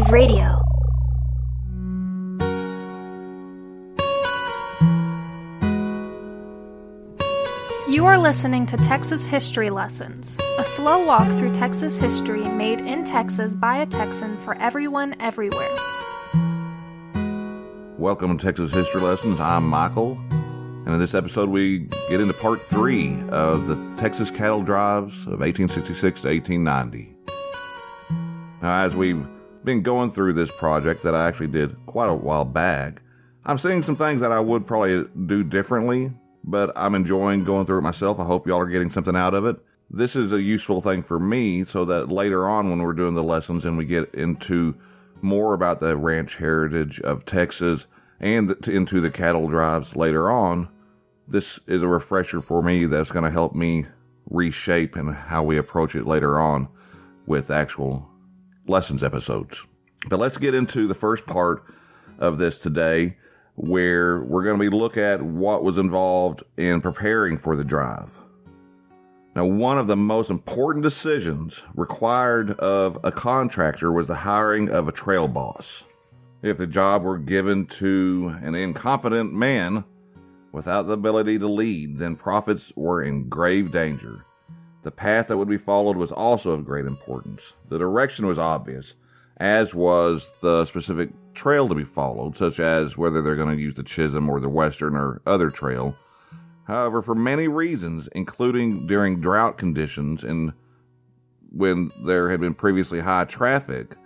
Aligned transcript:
Alternative 0.00 0.12
Radio. 0.12 0.56
You 7.88 8.06
are 8.06 8.18
listening 8.18 8.66
to 8.66 8.76
Texas 8.78 9.26
History 9.26 9.68
Lessons, 9.68 10.36
a 10.58 10.64
slow 10.64 11.04
walk 11.04 11.28
through 11.38 11.52
Texas 11.52 11.96
history 11.96 12.44
made 12.44 12.80
in 12.80 13.04
Texas 13.04 13.54
by 13.54 13.78
a 13.78 13.86
Texan 13.86 14.38
for 14.38 14.54
everyone 14.56 15.16
everywhere. 15.20 15.76
Welcome 17.98 18.38
to 18.38 18.44
Texas 18.46 18.72
History 18.72 19.02
Lessons. 19.02 19.38
I'm 19.38 19.68
Michael, 19.68 20.18
and 20.30 20.88
in 20.88 20.98
this 20.98 21.14
episode, 21.14 21.50
we 21.50 21.80
get 22.08 22.20
into 22.20 22.34
part 22.34 22.62
three 22.62 23.20
of 23.28 23.66
the 23.66 23.76
Texas 23.98 24.30
cattle 24.30 24.62
drives 24.62 25.14
of 25.26 25.40
1866 25.40 26.22
to 26.22 26.28
1890. 26.28 27.16
Now, 28.62 28.84
as 28.84 28.94
we've 28.94 29.26
been 29.64 29.82
going 29.82 30.10
through 30.10 30.34
this 30.34 30.50
project 30.50 31.02
that 31.02 31.14
I 31.14 31.26
actually 31.26 31.48
did 31.48 31.76
quite 31.86 32.08
a 32.08 32.14
while 32.14 32.44
back, 32.44 33.02
I'm 33.44 33.58
seeing 33.58 33.82
some 33.82 33.96
things 33.96 34.20
that 34.20 34.32
I 34.32 34.40
would 34.40 34.66
probably 34.66 35.04
do 35.26 35.42
differently 35.44 36.12
but 36.44 36.72
I'm 36.76 36.94
enjoying 36.94 37.44
going 37.44 37.66
through 37.66 37.78
it 37.78 37.82
myself. 37.82 38.18
I 38.18 38.24
hope 38.24 38.46
y'all 38.46 38.60
are 38.60 38.66
getting 38.66 38.90
something 38.90 39.16
out 39.16 39.34
of 39.34 39.44
it. 39.46 39.56
This 39.90 40.14
is 40.14 40.32
a 40.32 40.40
useful 40.40 40.80
thing 40.80 41.02
for 41.02 41.18
me 41.18 41.64
so 41.64 41.84
that 41.84 42.10
later 42.10 42.48
on 42.48 42.70
when 42.70 42.80
we're 42.80 42.92
doing 42.92 43.14
the 43.14 43.22
lessons 43.22 43.64
and 43.64 43.76
we 43.76 43.84
get 43.84 44.14
into 44.14 44.76
more 45.20 45.52
about 45.52 45.80
the 45.80 45.96
ranch 45.96 46.36
heritage 46.36 47.00
of 47.00 47.26
Texas 47.26 47.86
and 48.20 48.50
into 48.66 49.00
the 49.00 49.10
cattle 49.10 49.48
drives 49.48 49.96
later 49.96 50.30
on, 50.30 50.68
this 51.26 51.60
is 51.66 51.82
a 51.82 51.88
refresher 51.88 52.40
for 52.40 52.62
me 52.62 52.86
that's 52.86 53.10
going 53.10 53.24
to 53.24 53.30
help 53.30 53.54
me 53.54 53.86
reshape 54.28 54.96
and 54.96 55.14
how 55.14 55.42
we 55.42 55.58
approach 55.58 55.94
it 55.94 56.06
later 56.06 56.38
on 56.38 56.68
with 57.26 57.50
actual 57.50 58.09
lessons 58.66 59.02
episodes. 59.02 59.62
But 60.08 60.18
let's 60.18 60.38
get 60.38 60.54
into 60.54 60.86
the 60.86 60.94
first 60.94 61.26
part 61.26 61.64
of 62.18 62.38
this 62.38 62.58
today 62.58 63.16
where 63.54 64.22
we're 64.22 64.44
going 64.44 64.58
to 64.58 64.70
be 64.70 64.74
look 64.74 64.96
at 64.96 65.22
what 65.22 65.62
was 65.62 65.76
involved 65.76 66.42
in 66.56 66.80
preparing 66.80 67.36
for 67.36 67.56
the 67.56 67.64
drive. 67.64 68.10
Now, 69.36 69.44
one 69.44 69.78
of 69.78 69.86
the 69.86 69.96
most 69.96 70.30
important 70.30 70.82
decisions 70.82 71.62
required 71.74 72.52
of 72.58 72.98
a 73.04 73.12
contractor 73.12 73.92
was 73.92 74.06
the 74.06 74.14
hiring 74.14 74.70
of 74.70 74.88
a 74.88 74.92
trail 74.92 75.28
boss. 75.28 75.84
If 76.42 76.56
the 76.56 76.66
job 76.66 77.02
were 77.02 77.18
given 77.18 77.66
to 77.66 78.34
an 78.42 78.54
incompetent 78.54 79.32
man 79.32 79.84
without 80.52 80.86
the 80.86 80.94
ability 80.94 81.38
to 81.38 81.46
lead, 81.46 81.98
then 81.98 82.16
profits 82.16 82.72
were 82.74 83.02
in 83.02 83.28
grave 83.28 83.70
danger. 83.70 84.24
The 84.82 84.90
path 84.90 85.28
that 85.28 85.36
would 85.36 85.48
be 85.48 85.58
followed 85.58 85.96
was 85.96 86.12
also 86.12 86.50
of 86.50 86.64
great 86.64 86.86
importance. 86.86 87.52
The 87.68 87.78
direction 87.78 88.26
was 88.26 88.38
obvious, 88.38 88.94
as 89.36 89.74
was 89.74 90.30
the 90.40 90.64
specific 90.64 91.10
trail 91.34 91.68
to 91.68 91.74
be 91.74 91.84
followed, 91.84 92.36
such 92.36 92.58
as 92.58 92.96
whether 92.96 93.20
they're 93.20 93.36
going 93.36 93.56
to 93.56 93.62
use 93.62 93.74
the 93.74 93.82
Chisholm 93.82 94.28
or 94.28 94.40
the 94.40 94.48
Western 94.48 94.96
or 94.96 95.20
other 95.26 95.50
trail. 95.50 95.96
However, 96.64 97.02
for 97.02 97.14
many 97.14 97.48
reasons, 97.48 98.08
including 98.12 98.86
during 98.86 99.20
drought 99.20 99.58
conditions 99.58 100.24
and 100.24 100.52
when 101.50 101.90
there 102.04 102.30
had 102.30 102.40
been 102.40 102.54
previously 102.54 103.00
high 103.00 103.24
traffic, 103.24 103.96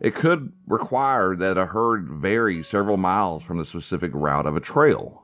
it 0.00 0.14
could 0.14 0.52
require 0.66 1.36
that 1.36 1.58
a 1.58 1.66
herd 1.66 2.08
vary 2.08 2.62
several 2.62 2.96
miles 2.96 3.42
from 3.42 3.58
the 3.58 3.64
specific 3.64 4.12
route 4.14 4.46
of 4.46 4.56
a 4.56 4.60
trail. 4.60 5.21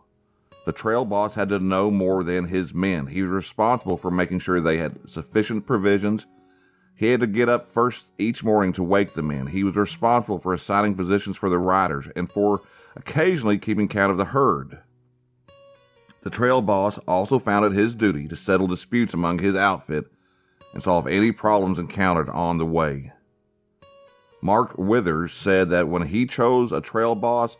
The 0.68 0.74
trail 0.74 1.06
boss 1.06 1.32
had 1.32 1.48
to 1.48 1.58
know 1.58 1.90
more 1.90 2.22
than 2.22 2.48
his 2.48 2.74
men. 2.74 3.06
He 3.06 3.22
was 3.22 3.30
responsible 3.30 3.96
for 3.96 4.10
making 4.10 4.40
sure 4.40 4.60
they 4.60 4.76
had 4.76 5.08
sufficient 5.08 5.66
provisions 5.66 6.26
he 6.94 7.06
had 7.06 7.20
to 7.20 7.26
get 7.26 7.48
up 7.48 7.70
first 7.70 8.06
each 8.18 8.44
morning 8.44 8.74
to 8.74 8.82
wake 8.82 9.14
the 9.14 9.22
men. 9.22 9.46
He 9.46 9.64
was 9.64 9.76
responsible 9.76 10.38
for 10.38 10.52
assigning 10.52 10.94
positions 10.94 11.38
for 11.38 11.48
the 11.48 11.56
riders 11.56 12.08
and 12.14 12.30
for 12.30 12.60
occasionally 12.94 13.56
keeping 13.56 13.88
count 13.88 14.12
of 14.12 14.18
the 14.18 14.26
herd. 14.26 14.80
The 16.20 16.28
trail 16.28 16.60
boss 16.60 16.98
also 17.08 17.38
found 17.38 17.64
it 17.64 17.72
his 17.72 17.94
duty 17.94 18.28
to 18.28 18.36
settle 18.36 18.66
disputes 18.66 19.14
among 19.14 19.38
his 19.38 19.56
outfit 19.56 20.04
and 20.74 20.82
solve 20.82 21.06
any 21.06 21.32
problems 21.32 21.78
encountered 21.78 22.28
on 22.28 22.58
the 22.58 22.66
way. 22.66 23.12
Mark 24.42 24.76
Withers 24.76 25.32
said 25.32 25.70
that 25.70 25.88
when 25.88 26.08
he 26.08 26.26
chose 26.26 26.72
a 26.72 26.82
trail 26.82 27.14
boss, 27.14 27.56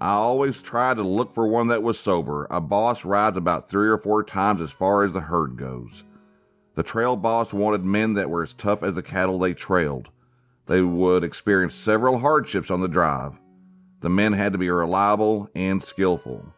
I 0.00 0.12
always 0.12 0.62
tried 0.62 0.96
to 0.96 1.02
look 1.02 1.34
for 1.34 1.46
one 1.46 1.68
that 1.68 1.82
was 1.82 2.00
sober. 2.00 2.46
A 2.50 2.60
boss 2.60 3.04
rides 3.04 3.36
about 3.36 3.68
three 3.68 3.88
or 3.88 3.98
four 3.98 4.24
times 4.24 4.62
as 4.62 4.70
far 4.70 5.04
as 5.04 5.12
the 5.12 5.20
herd 5.20 5.56
goes. 5.56 6.04
The 6.74 6.82
trail 6.82 7.16
boss 7.16 7.52
wanted 7.52 7.84
men 7.84 8.14
that 8.14 8.30
were 8.30 8.42
as 8.42 8.54
tough 8.54 8.82
as 8.82 8.94
the 8.94 9.02
cattle 9.02 9.38
they 9.38 9.52
trailed. 9.52 10.08
They 10.66 10.80
would 10.80 11.22
experience 11.22 11.74
several 11.74 12.18
hardships 12.20 12.70
on 12.70 12.80
the 12.80 12.88
drive. 12.88 13.34
The 14.00 14.08
men 14.08 14.32
had 14.32 14.52
to 14.52 14.58
be 14.58 14.70
reliable 14.70 15.50
and 15.54 15.82
skillful. 15.82 16.54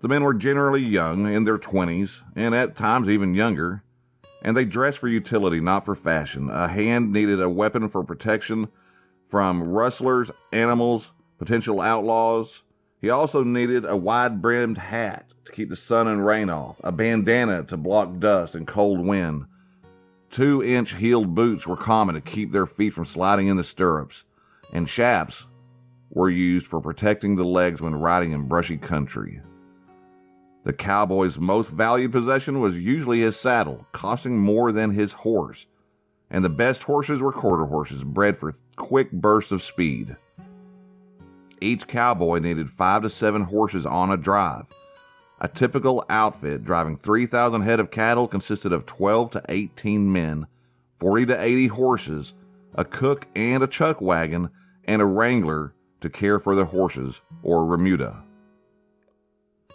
The 0.00 0.08
men 0.08 0.24
were 0.24 0.34
generally 0.34 0.82
young, 0.82 1.32
in 1.32 1.44
their 1.44 1.58
20s, 1.58 2.22
and 2.34 2.56
at 2.56 2.74
times 2.74 3.08
even 3.08 3.34
younger, 3.34 3.84
and 4.42 4.56
they 4.56 4.64
dressed 4.64 4.98
for 4.98 5.06
utility, 5.06 5.60
not 5.60 5.84
for 5.84 5.94
fashion. 5.94 6.50
A 6.50 6.66
hand 6.66 7.12
needed 7.12 7.40
a 7.40 7.48
weapon 7.48 7.88
for 7.88 8.02
protection 8.02 8.66
from 9.28 9.62
rustlers, 9.62 10.32
animals, 10.50 11.12
potential 11.42 11.80
outlaws. 11.80 12.62
He 13.00 13.10
also 13.10 13.42
needed 13.42 13.84
a 13.84 13.96
wide 13.96 14.40
brimmed 14.40 14.78
hat 14.78 15.26
to 15.44 15.50
keep 15.50 15.70
the 15.70 15.74
sun 15.74 16.06
and 16.06 16.24
rain 16.24 16.48
off, 16.48 16.76
a 16.84 16.92
bandana 16.92 17.64
to 17.64 17.76
block 17.76 18.20
dust 18.20 18.54
and 18.54 18.64
cold 18.64 19.04
wind. 19.04 19.46
Two 20.30 20.62
inch 20.62 20.94
heeled 20.94 21.34
boots 21.34 21.66
were 21.66 21.76
common 21.76 22.14
to 22.14 22.20
keep 22.20 22.52
their 22.52 22.64
feet 22.64 22.94
from 22.94 23.04
sliding 23.04 23.48
in 23.48 23.56
the 23.56 23.64
stirrups, 23.64 24.22
and 24.72 24.86
chaps 24.86 25.46
were 26.10 26.30
used 26.30 26.68
for 26.68 26.80
protecting 26.80 27.34
the 27.34 27.44
legs 27.44 27.82
when 27.82 27.96
riding 27.96 28.30
in 28.30 28.46
brushy 28.46 28.76
country. 28.76 29.40
The 30.62 30.72
cowboy's 30.72 31.40
most 31.40 31.70
valued 31.70 32.12
possession 32.12 32.60
was 32.60 32.78
usually 32.78 33.18
his 33.18 33.34
saddle, 33.34 33.84
costing 33.90 34.38
more 34.38 34.70
than 34.70 34.92
his 34.92 35.12
horse, 35.12 35.66
and 36.30 36.44
the 36.44 36.48
best 36.48 36.84
horses 36.84 37.20
were 37.20 37.32
quarter 37.32 37.64
horses, 37.64 38.04
bred 38.04 38.38
for 38.38 38.54
quick 38.76 39.10
bursts 39.10 39.50
of 39.50 39.60
speed. 39.60 40.16
Each 41.62 41.86
cowboy 41.86 42.40
needed 42.40 42.72
five 42.72 43.02
to 43.02 43.10
seven 43.10 43.42
horses 43.42 43.86
on 43.86 44.10
a 44.10 44.16
drive, 44.16 44.66
a 45.40 45.46
typical 45.46 46.04
outfit 46.10 46.64
driving 46.64 46.96
3,000 46.96 47.62
head 47.62 47.78
of 47.78 47.92
cattle 47.92 48.26
consisted 48.26 48.72
of 48.72 48.84
12 48.84 49.30
to 49.30 49.42
18 49.48 50.12
men, 50.12 50.48
40 50.98 51.26
to 51.26 51.40
80 51.40 51.68
horses, 51.68 52.34
a 52.74 52.84
cook 52.84 53.28
and 53.36 53.62
a 53.62 53.68
chuck 53.68 54.00
wagon, 54.00 54.50
and 54.86 55.00
a 55.00 55.06
wrangler 55.06 55.72
to 56.00 56.10
care 56.10 56.40
for 56.40 56.56
the 56.56 56.64
horses, 56.64 57.20
or 57.44 57.64
remuda. 57.64 58.24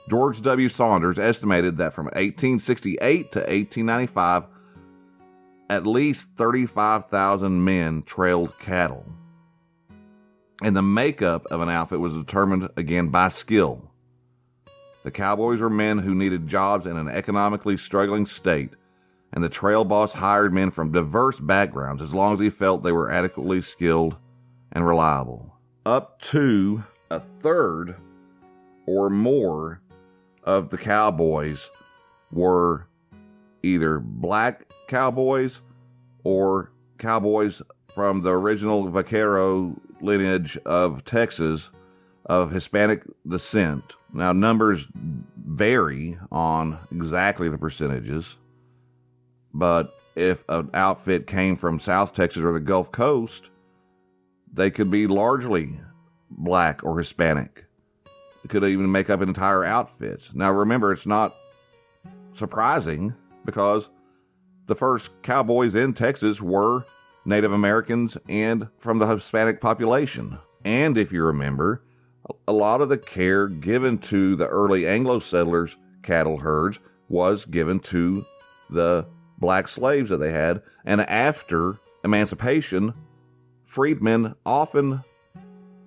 George 0.10 0.42
W. 0.42 0.68
Saunders 0.68 1.18
estimated 1.18 1.78
that 1.78 1.94
from 1.94 2.08
1868 2.08 3.32
to 3.32 3.40
1895, 3.40 4.44
at 5.70 5.88
least 5.88 6.28
35,000 6.36 7.64
men 7.64 8.04
trailed 8.04 8.60
cattle. 8.60 9.06
And 10.62 10.76
the 10.76 10.82
makeup 10.82 11.46
of 11.52 11.62
an 11.62 11.70
outfit 11.70 12.00
was 12.00 12.14
determined 12.14 12.70
again 12.76 13.10
by 13.10 13.30
skill. 13.30 13.92
The 15.04 15.12
Cowboys 15.12 15.62
were 15.62 15.70
men 15.70 16.00
who 16.00 16.16
needed 16.16 16.48
jobs 16.48 16.86
in 16.86 16.98
an 16.98 17.08
economically 17.08 17.78
struggling 17.78 18.26
state, 18.26 18.72
and 19.32 19.44
the 19.44 19.50
trail 19.50 19.86
boss 19.86 20.14
hired 20.14 20.54
men 20.54 20.72
from 20.72 20.92
diverse 20.92 21.40
backgrounds 21.40 22.02
as 22.02 22.14
long 22.14 22.34
as 22.34 22.40
he 22.40 22.50
felt 22.50 22.84
they 22.84 22.92
were 22.92 23.12
adequately 23.12 23.62
skilled 23.62 24.18
and 24.72 24.86
reliable. 24.86 25.54
Up 25.86 26.20
to 26.22 26.84
a 27.10 27.20
third 27.20 27.96
or 28.86 29.10
more 29.10 29.82
of 30.44 30.70
the 30.70 30.78
cowboys 30.78 31.70
were 32.32 32.88
either 33.64 34.00
black 34.00 34.72
cowboys 34.88 35.62
or 36.24 36.72
cowboys 36.98 37.62
from 37.94 38.24
the 38.24 38.32
original 38.32 38.90
vaquero 38.90 39.80
lineage 40.02 40.58
of 40.66 41.04
Texas 41.06 41.70
of 42.26 42.52
Hispanic 42.52 43.04
descent. 43.28 43.96
Now, 44.14 44.34
numbers 44.34 44.88
vary 44.94 46.18
on 46.32 46.78
exactly 46.92 47.50
the 47.50 47.58
percentages, 47.58 48.36
but 49.54 49.94
if 50.16 50.44
an 50.50 50.70
outfit 50.74 51.28
came 51.28 51.56
from 51.56 51.80
South 51.80 52.14
Texas 52.14 52.44
or 52.44 52.52
the 52.52 52.60
Gulf 52.60 52.92
Coast, 52.92 53.50
they 54.52 54.72
could 54.72 54.90
be 54.90 55.08
largely 55.08 55.80
black 56.30 56.84
or 56.84 56.98
Hispanic. 56.98 57.66
It 58.44 58.50
could 58.50 58.64
even 58.64 58.92
make 58.92 59.10
up 59.10 59.22
entire 59.22 59.64
outfits. 59.64 60.34
Now, 60.34 60.52
remember, 60.52 60.92
it's 60.92 61.06
not 61.06 61.36
surprising 62.34 63.14
because 63.46 63.90
the 64.68 64.76
first 64.76 65.12
cowboys 65.22 65.76
in 65.76 65.94
Texas 65.94 66.42
were 66.42 66.86
Native 67.28 67.52
Americans 67.52 68.18
and 68.30 68.70
from 68.80 69.00
the 69.00 69.08
Hispanic 69.08 69.60
population. 69.60 70.40
And 70.64 70.98
if 70.98 71.12
you 71.12 71.24
remember, 71.24 71.84
a 72.48 72.54
lot 72.54 72.80
of 72.80 72.88
the 72.88 72.98
care 72.98 73.48
given 73.48 73.98
to 74.00 74.38
the 74.38 74.48
early 74.48 74.88
Anglo 74.88 75.20
settlers' 75.20 75.76
cattle 76.04 76.38
herds 76.38 76.80
was 77.10 77.44
given 77.44 77.80
to 77.82 78.26
the 78.70 79.06
black 79.38 79.68
slaves 79.68 80.10
that 80.10 80.18
they 80.18 80.32
had. 80.32 80.62
And 80.86 81.02
after 81.02 81.76
emancipation, 82.04 82.94
freedmen 83.66 84.36
often 84.46 85.04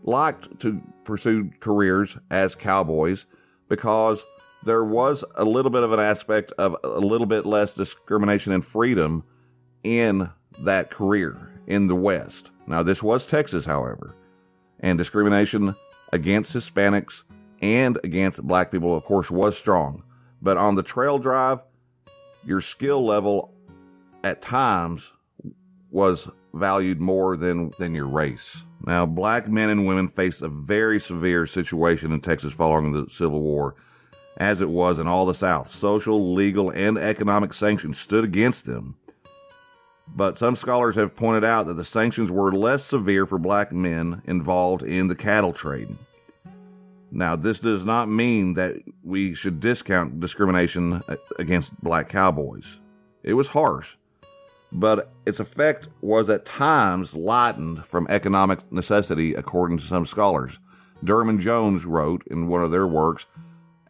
liked 0.02 0.60
to 0.60 0.82
pursue 1.04 1.50
careers 1.60 2.18
as 2.30 2.54
cowboys 2.54 3.24
because 3.68 4.22
there 4.64 4.84
was 4.84 5.24
a 5.36 5.44
little 5.44 5.70
bit 5.70 5.82
of 5.82 5.92
an 5.92 6.00
aspect 6.00 6.52
of 6.58 6.76
a 6.84 6.98
little 6.98 7.26
bit 7.26 7.46
less 7.46 7.72
discrimination 7.72 8.52
and 8.52 8.64
freedom 8.64 9.24
in 9.82 10.28
that 10.64 10.90
career 10.90 11.50
in 11.66 11.86
the 11.86 11.94
West. 11.94 12.50
Now, 12.66 12.82
this 12.82 13.02
was 13.02 13.26
Texas, 13.26 13.64
however, 13.64 14.14
and 14.80 14.98
discrimination 14.98 15.74
against 16.12 16.52
Hispanics 16.52 17.22
and 17.60 17.98
against 18.04 18.42
black 18.42 18.70
people, 18.70 18.96
of 18.96 19.04
course, 19.04 19.30
was 19.30 19.56
strong. 19.56 20.02
But 20.40 20.56
on 20.56 20.74
the 20.74 20.82
trail 20.82 21.18
drive, 21.18 21.60
your 22.44 22.60
skill 22.60 23.04
level 23.04 23.54
at 24.24 24.42
times 24.42 25.12
was 25.90 26.28
valued 26.54 27.00
more 27.00 27.36
than, 27.36 27.72
than 27.78 27.94
your 27.94 28.06
race. 28.06 28.64
Now, 28.86 29.04
black 29.04 29.48
men 29.48 29.68
and 29.68 29.86
women 29.86 30.08
faced 30.08 30.40
a 30.40 30.48
very 30.48 31.00
severe 31.00 31.46
situation 31.46 32.12
in 32.12 32.20
Texas 32.20 32.52
following 32.52 32.92
the 32.92 33.06
Civil 33.10 33.42
War, 33.42 33.74
as 34.38 34.60
it 34.60 34.70
was 34.70 34.98
in 34.98 35.06
all 35.06 35.26
the 35.26 35.34
South. 35.34 35.70
Social, 35.70 36.34
legal, 36.34 36.70
and 36.70 36.96
economic 36.96 37.52
sanctions 37.52 37.98
stood 37.98 38.24
against 38.24 38.64
them. 38.64 38.96
But 40.14 40.38
some 40.38 40.56
scholars 40.56 40.96
have 40.96 41.16
pointed 41.16 41.44
out 41.44 41.66
that 41.66 41.74
the 41.74 41.84
sanctions 41.84 42.30
were 42.30 42.52
less 42.52 42.84
severe 42.84 43.26
for 43.26 43.38
black 43.38 43.72
men 43.72 44.22
involved 44.26 44.82
in 44.82 45.08
the 45.08 45.14
cattle 45.14 45.52
trade. 45.52 45.96
Now, 47.12 47.36
this 47.36 47.60
does 47.60 47.84
not 47.84 48.08
mean 48.08 48.54
that 48.54 48.76
we 49.02 49.34
should 49.34 49.60
discount 49.60 50.20
discrimination 50.20 51.02
against 51.38 51.80
black 51.82 52.08
cowboys. 52.08 52.78
It 53.22 53.34
was 53.34 53.48
harsh, 53.48 53.96
but 54.72 55.10
its 55.26 55.40
effect 55.40 55.88
was 56.00 56.30
at 56.30 56.46
times 56.46 57.14
lightened 57.14 57.84
from 57.86 58.06
economic 58.08 58.70
necessity, 58.70 59.34
according 59.34 59.78
to 59.78 59.84
some 59.84 60.06
scholars. 60.06 60.58
Durham 61.02 61.40
Jones 61.40 61.84
wrote 61.84 62.22
in 62.30 62.48
one 62.48 62.62
of 62.62 62.70
their 62.70 62.86
works 62.86 63.26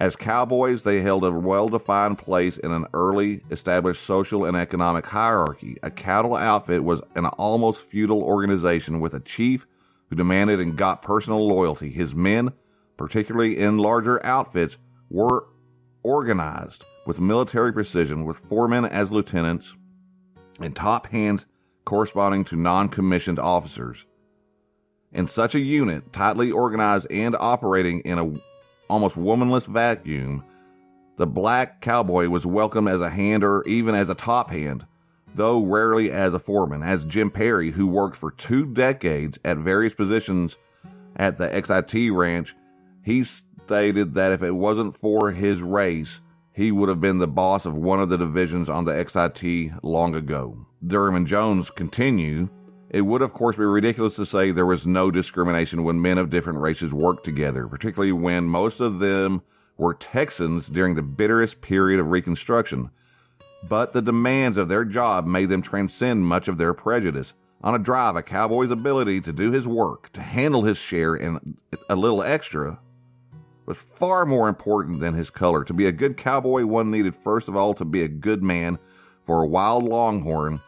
As 0.01 0.17
cowboys, 0.17 0.83
they 0.83 1.03
held 1.03 1.25
a 1.25 1.31
well 1.31 1.69
defined 1.69 2.17
place 2.17 2.57
in 2.57 2.73
an 2.73 2.87
early 2.95 3.43
established 3.51 4.03
social 4.03 4.47
and 4.47 4.57
economic 4.57 5.05
hierarchy. 5.05 5.77
A 5.83 5.91
cattle 5.91 6.35
outfit 6.35 6.83
was 6.83 7.03
an 7.15 7.27
almost 7.27 7.83
feudal 7.83 8.23
organization 8.23 9.01
with 9.01 9.13
a 9.13 9.21
chief 9.21 9.67
who 10.09 10.17
demanded 10.17 10.59
and 10.59 10.75
got 10.75 11.03
personal 11.03 11.47
loyalty. 11.47 11.91
His 11.91 12.15
men, 12.15 12.53
particularly 12.97 13.59
in 13.59 13.77
larger 13.77 14.25
outfits, 14.25 14.79
were 15.11 15.47
organized 16.03 16.83
with 17.05 17.21
military 17.21 17.71
precision, 17.71 18.25
with 18.25 18.39
foremen 18.49 18.87
as 18.87 19.13
lieutenants 19.13 19.75
and 20.59 20.75
top 20.75 21.09
hands 21.09 21.45
corresponding 21.85 22.45
to 22.45 22.57
non 22.57 22.89
commissioned 22.89 23.39
officers. 23.39 24.07
In 25.13 25.29
such 25.29 25.55
a 25.55 25.61
unit, 25.61 26.11
tightly 26.11 26.51
organized 26.51 27.07
and 27.11 27.37
operating 27.39 28.01
in 28.01 28.19
a 28.19 28.41
almost 28.91 29.17
womanless 29.17 29.67
vacuum, 29.67 30.45
the 31.17 31.27
black 31.27 31.81
cowboy 31.81 32.29
was 32.29 32.45
welcomed 32.45 32.89
as 32.89 33.01
a 33.01 33.11
hand 33.11 33.45
or 33.45 33.63
even 33.65 33.95
as 33.95 34.09
a 34.09 34.15
top 34.15 34.51
hand, 34.51 34.87
though 35.35 35.63
rarely 35.63 36.11
as 36.11 36.35
a 36.35 36.39
foreman. 36.39 36.83
As 36.83 37.05
Jim 37.05 37.31
Perry, 37.31 37.71
who 37.71 37.87
worked 37.87 38.17
for 38.17 38.31
two 38.31 38.67
decades 38.67 39.39
at 39.45 39.59
various 39.59 39.95
positions 39.95 40.57
at 41.17 41.39
the 41.39 41.49
XIT 41.49 42.15
ranch, 42.17 42.55
he 43.03 43.23
stated 43.23 44.15
that 44.15 44.33
if 44.33 44.43
it 44.43 44.53
wasn't 44.53 44.97
for 44.97 45.31
his 45.31 45.63
race, 45.63 46.21
he 46.53 46.73
would 46.73 46.89
have 46.89 47.01
been 47.01 47.19
the 47.19 47.29
boss 47.29 47.65
of 47.65 47.75
one 47.75 48.01
of 48.01 48.09
the 48.09 48.19
divisions 48.19 48.69
on 48.69 48.85
the 48.85 48.93
XIT 48.93 49.79
long 49.83 50.15
ago. 50.15 50.67
Durham 50.87 51.15
and 51.15 51.27
Jones 51.27 51.71
continue. 51.71 52.49
It 52.91 53.03
would, 53.03 53.23
of 53.23 53.33
course, 53.33 53.55
be 53.55 53.65
ridiculous 53.65 54.17
to 54.17 54.27
say 54.27 54.51
there 54.51 54.67
was 54.67 54.85
no 54.85 55.13
discrimination 55.13 55.85
when 55.85 56.03
men 56.03 56.19
of 56.19 56.29
different 56.29 56.59
races 56.59 56.93
worked 56.93 57.25
together, 57.25 57.69
particularly 57.69 58.11
when 58.11 58.47
most 58.47 58.81
of 58.81 58.99
them 58.99 59.43
were 59.77 59.95
Texans 59.95 60.67
during 60.67 60.97
the 60.97 61.03
bitterest 61.03 61.61
period 61.61 62.01
of 62.01 62.11
Reconstruction. 62.11 62.91
But 63.69 63.93
the 63.93 64.03
demands 64.03 64.57
of 64.57 64.69
their 64.69 64.85
job 64.85 65.25
made 65.25 65.51
them 65.51 65.63
transcend 65.63 66.27
much 66.27 66.49
of 66.49 66.59
their 66.59 66.75
prejudice. 66.75 67.33
On 67.63 67.77
a 67.77 67.79
drive, 67.79 68.17
a 68.17 68.23
cowboy's 68.23 68.73
ability 68.73 69.21
to 69.21 69.33
do 69.33 69.53
his 69.53 69.69
work, 69.69 70.11
to 70.15 70.23
handle 70.23 70.63
his 70.63 70.79
share 70.79 71.15
and 71.15 71.57
a 71.89 71.95
little 71.95 72.25
extra, 72.25 72.81
was 73.67 73.77
far 73.95 74.27
more 74.27 74.49
important 74.49 74.99
than 74.99 75.15
his 75.15 75.31
color. 75.31 75.63
To 75.63 75.73
be 75.73 75.87
a 75.87 75.93
good 75.93 76.17
cowboy, 76.17 76.65
one 76.65 76.91
needed 76.91 77.15
first 77.15 77.47
of 77.47 77.55
all 77.55 77.73
to 77.75 77.85
be 77.85 78.03
a 78.03 78.09
good 78.09 78.43
man, 78.43 78.81
for 79.27 79.45
a 79.45 79.47
wild 79.47 79.85
longhorn 79.85 80.61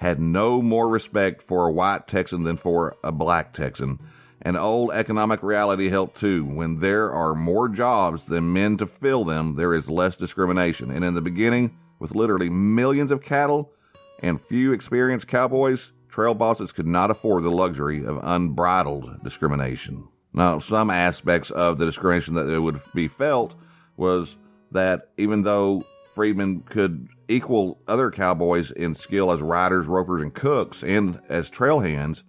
had 0.00 0.18
no 0.18 0.62
more 0.62 0.88
respect 0.88 1.42
for 1.42 1.66
a 1.66 1.72
white 1.72 2.08
Texan 2.08 2.42
than 2.42 2.56
for 2.56 2.96
a 3.04 3.12
black 3.12 3.52
Texan. 3.52 3.98
And 4.40 4.56
old 4.56 4.92
economic 4.92 5.42
reality 5.42 5.90
helped 5.90 6.18
too. 6.18 6.42
When 6.42 6.80
there 6.80 7.12
are 7.12 7.34
more 7.34 7.68
jobs 7.68 8.24
than 8.24 8.54
men 8.54 8.78
to 8.78 8.86
fill 8.86 9.24
them, 9.24 9.56
there 9.56 9.74
is 9.74 9.90
less 9.90 10.16
discrimination. 10.16 10.90
And 10.90 11.04
in 11.04 11.12
the 11.12 11.20
beginning, 11.20 11.76
with 11.98 12.14
literally 12.14 12.48
millions 12.48 13.10
of 13.10 13.22
cattle 13.22 13.72
and 14.22 14.40
few 14.40 14.72
experienced 14.72 15.28
cowboys, 15.28 15.92
trail 16.08 16.32
bosses 16.32 16.72
could 16.72 16.86
not 16.86 17.10
afford 17.10 17.42
the 17.42 17.50
luxury 17.50 18.02
of 18.02 18.18
unbridled 18.22 19.22
discrimination. 19.22 20.08
Now, 20.32 20.60
some 20.60 20.88
aspects 20.88 21.50
of 21.50 21.76
the 21.76 21.84
discrimination 21.84 22.32
that 22.34 22.62
would 22.62 22.80
be 22.94 23.06
felt 23.06 23.54
was 23.98 24.38
that 24.72 25.10
even 25.18 25.42
though 25.42 25.84
freedmen 26.14 26.60
could 26.62 27.08
equal 27.30 27.80
other 27.86 28.10
cowboys 28.10 28.70
in 28.72 28.94
skill 28.94 29.30
as 29.30 29.40
riders, 29.40 29.86
ropers, 29.86 30.20
and 30.20 30.34
cooks, 30.34 30.82
and 30.82 31.20
as 31.28 31.48
trail 31.48 31.80
hands, 31.80 32.24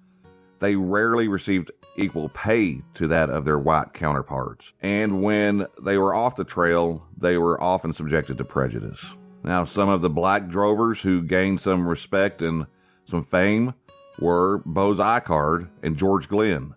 they 0.60 0.76
rarely 0.76 1.28
received 1.28 1.72
equal 1.98 2.30
pay 2.30 2.82
to 2.94 3.08
that 3.08 3.30
of 3.30 3.44
their 3.44 3.60
white 3.60 3.94
counterparts. 3.94 4.74
And 4.82 5.24
when 5.24 5.66
they 5.82 5.98
were 5.98 6.14
off 6.14 6.36
the 6.36 6.44
trail, 6.44 7.06
they 7.18 7.38
were 7.38 7.62
often 7.62 7.94
subjected 7.94 8.38
to 8.38 8.46
prejudice. 8.46 9.04
Now, 9.44 9.66
some 9.66 9.90
of 9.90 10.02
the 10.02 10.10
black 10.10 10.48
drovers 10.48 11.02
who 11.02 11.24
gained 11.24 11.60
some 11.60 11.88
respect 11.88 12.42
and 12.44 12.68
some 13.06 13.26
fame 13.26 13.74
were 14.20 14.60
Bose 14.60 15.00
Ikard 15.00 15.70
and 15.82 15.98
George 15.98 16.30
Glenn. 16.30 16.76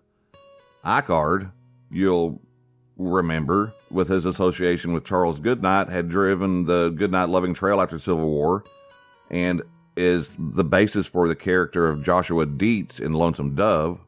Ikard, 0.83 1.51
you'll 1.91 2.41
remember, 2.97 3.73
with 3.91 4.09
his 4.09 4.25
association 4.25 4.93
with 4.93 5.05
Charles 5.05 5.39
Goodnight, 5.39 5.89
had 5.89 6.09
driven 6.09 6.65
the 6.65 6.89
Goodnight 6.89 7.29
Loving 7.29 7.53
Trail 7.53 7.81
after 7.81 7.95
the 7.97 8.01
Civil 8.01 8.29
War 8.29 8.63
and 9.29 9.61
is 9.97 10.35
the 10.37 10.63
basis 10.63 11.07
for 11.07 11.27
the 11.27 11.35
character 11.35 11.87
of 11.87 12.03
Joshua 12.03 12.45
Deets 12.45 12.99
in 12.99 13.13
Lonesome 13.13 13.55
Dove. 13.55 13.99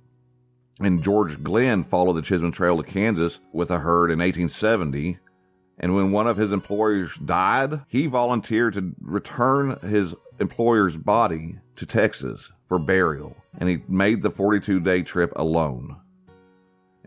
And 0.79 1.03
George 1.03 1.43
Glenn 1.43 1.83
followed 1.83 2.13
the 2.13 2.21
Chisholm 2.21 2.51
Trail 2.51 2.77
to 2.77 2.83
Kansas 2.83 3.39
with 3.51 3.71
a 3.71 3.79
herd 3.79 4.11
in 4.11 4.19
1870. 4.19 5.17
And 5.79 5.95
when 5.95 6.11
one 6.11 6.27
of 6.27 6.37
his 6.37 6.51
employers 6.51 7.17
died, 7.17 7.81
he 7.87 8.07
volunteered 8.07 8.73
to 8.73 8.93
return 9.01 9.79
his 9.79 10.13
employer's 10.39 10.97
body 10.97 11.59
to 11.77 11.85
Texas 11.85 12.51
for 12.67 12.77
burial. 12.77 13.35
And 13.57 13.69
he 13.69 13.79
made 13.87 14.21
the 14.21 14.29
42 14.29 14.79
day 14.79 15.01
trip 15.01 15.33
alone 15.35 15.97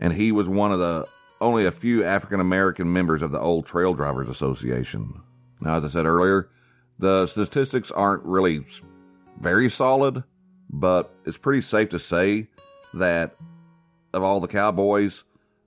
and 0.01 0.13
he 0.13 0.31
was 0.31 0.49
one 0.49 0.73
of 0.73 0.79
the 0.79 1.07
only 1.41 1.65
a 1.65 1.71
few 1.71 2.03
African 2.03 2.39
American 2.39 2.93
members 2.93 3.21
of 3.21 3.31
the 3.31 3.39
Old 3.39 3.65
Trail 3.65 3.93
Drivers 3.93 4.29
Association. 4.29 5.21
Now, 5.59 5.75
as 5.75 5.83
I 5.83 5.89
said 5.89 6.05
earlier, 6.05 6.49
the 6.99 7.25
statistics 7.27 7.91
aren't 7.91 8.23
really 8.23 8.63
very 9.39 9.69
solid, 9.69 10.23
but 10.69 11.13
it's 11.25 11.37
pretty 11.37 11.61
safe 11.61 11.89
to 11.89 11.99
say 11.99 12.47
that 12.93 13.35
of 14.13 14.23
all 14.23 14.39
the 14.39 14.47
cowboys, 14.47 15.23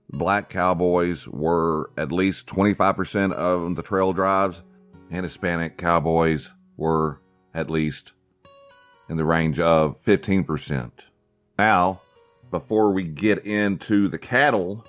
black 0.09 0.49
cowboys 0.49 1.27
were 1.27 1.91
at 1.97 2.11
least 2.11 2.47
25% 2.47 3.33
of 3.33 3.75
the 3.75 3.83
trail 3.83 4.13
drives, 4.13 4.61
and 5.11 5.25
Hispanic 5.25 5.77
cowboys 5.77 6.51
were 6.77 7.19
at 7.53 7.69
least 7.69 8.13
in 9.09 9.17
the 9.17 9.25
range 9.25 9.59
of 9.59 10.01
15%. 10.03 10.91
Now, 11.59 12.01
before 12.49 12.91
we 12.91 13.03
get 13.03 13.45
into 13.45 14.07
the 14.07 14.17
cattle 14.17 14.85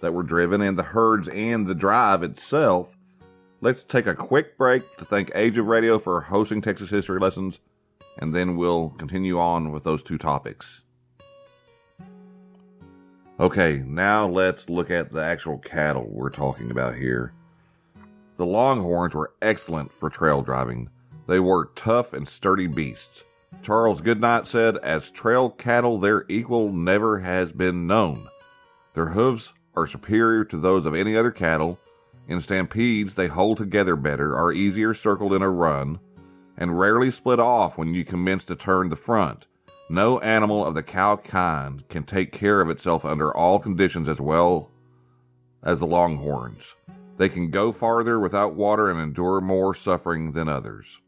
that 0.00 0.14
were 0.14 0.22
driven 0.22 0.60
and 0.60 0.78
the 0.78 0.82
herds 0.82 1.28
and 1.28 1.66
the 1.66 1.74
drive 1.74 2.22
itself, 2.22 2.96
let's 3.60 3.82
take 3.82 4.06
a 4.06 4.14
quick 4.14 4.56
break 4.56 4.96
to 4.98 5.04
thank 5.04 5.30
Age 5.34 5.58
of 5.58 5.66
Radio 5.66 5.98
for 5.98 6.20
hosting 6.20 6.60
Texas 6.60 6.90
History 6.90 7.20
Lessons, 7.20 7.60
and 8.18 8.34
then 8.34 8.56
we'll 8.56 8.90
continue 8.90 9.38
on 9.38 9.72
with 9.72 9.84
those 9.84 10.02
two 10.02 10.18
topics. 10.18 10.82
Okay, 13.38 13.82
now 13.86 14.26
let's 14.26 14.68
look 14.68 14.90
at 14.90 15.12
the 15.12 15.22
actual 15.22 15.58
cattle 15.58 16.06
we're 16.10 16.28
talking 16.28 16.70
about 16.70 16.96
here. 16.96 17.32
The 18.36 18.44
Longhorns 18.46 19.14
were 19.14 19.32
excellent 19.40 19.90
for 19.92 20.10
trail 20.10 20.42
driving. 20.42 20.90
They 21.26 21.40
were 21.40 21.70
tough 21.74 22.12
and 22.12 22.28
sturdy 22.28 22.66
beasts. 22.66 23.24
Charles 23.62 24.00
Goodnight 24.00 24.46
said, 24.46 24.76
As 24.78 25.10
trail 25.10 25.50
cattle, 25.50 25.98
their 25.98 26.24
equal 26.28 26.72
never 26.72 27.20
has 27.20 27.52
been 27.52 27.86
known. 27.86 28.28
Their 28.94 29.08
hooves 29.08 29.52
are 29.74 29.86
superior 29.86 30.44
to 30.44 30.56
those 30.56 30.86
of 30.86 30.94
any 30.94 31.16
other 31.16 31.30
cattle. 31.30 31.78
In 32.28 32.40
stampedes, 32.40 33.14
they 33.14 33.28
hold 33.28 33.58
together 33.58 33.96
better, 33.96 34.36
are 34.36 34.52
easier 34.52 34.94
circled 34.94 35.32
in 35.32 35.42
a 35.42 35.50
run, 35.50 35.98
and 36.56 36.78
rarely 36.78 37.10
split 37.10 37.40
off 37.40 37.78
when 37.78 37.94
you 37.94 38.04
commence 38.04 38.44
to 38.44 38.54
turn 38.54 38.88
the 38.88 38.96
front. 38.96 39.46
No 39.88 40.20
animal 40.20 40.64
of 40.64 40.74
the 40.74 40.82
cow 40.84 41.16
kind 41.16 41.88
can 41.88 42.04
take 42.04 42.30
care 42.30 42.60
of 42.60 42.70
itself 42.70 43.04
under 43.04 43.34
all 43.36 43.58
conditions 43.58 44.08
as 44.08 44.20
well 44.20 44.70
as 45.62 45.80
the 45.80 45.86
longhorns. 45.86 46.76
They 47.16 47.28
can 47.28 47.50
go 47.50 47.72
farther 47.72 48.20
without 48.20 48.54
water 48.54 48.88
and 48.88 49.00
endure 49.00 49.40
more 49.40 49.74
suffering 49.74 50.32
than 50.32 50.48
others. 50.48 51.00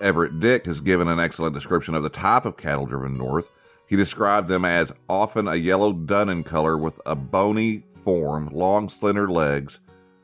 Everett 0.00 0.38
Dick 0.38 0.66
has 0.66 0.80
given 0.80 1.08
an 1.08 1.18
excellent 1.18 1.54
description 1.54 1.94
of 1.94 2.04
the 2.04 2.08
type 2.08 2.44
of 2.44 2.56
cattle 2.56 2.86
driven 2.86 3.18
north. 3.18 3.50
He 3.88 3.96
described 3.96 4.48
them 4.48 4.64
as 4.64 4.92
often 5.08 5.48
a 5.48 5.56
yellow 5.56 5.92
dun 5.92 6.28
in 6.28 6.44
color 6.44 6.78
with 6.78 7.00
a 7.04 7.16
bony 7.16 7.84
form, 8.08 8.48
long 8.54 8.88
slender 8.88 9.30
legs, 9.30 9.80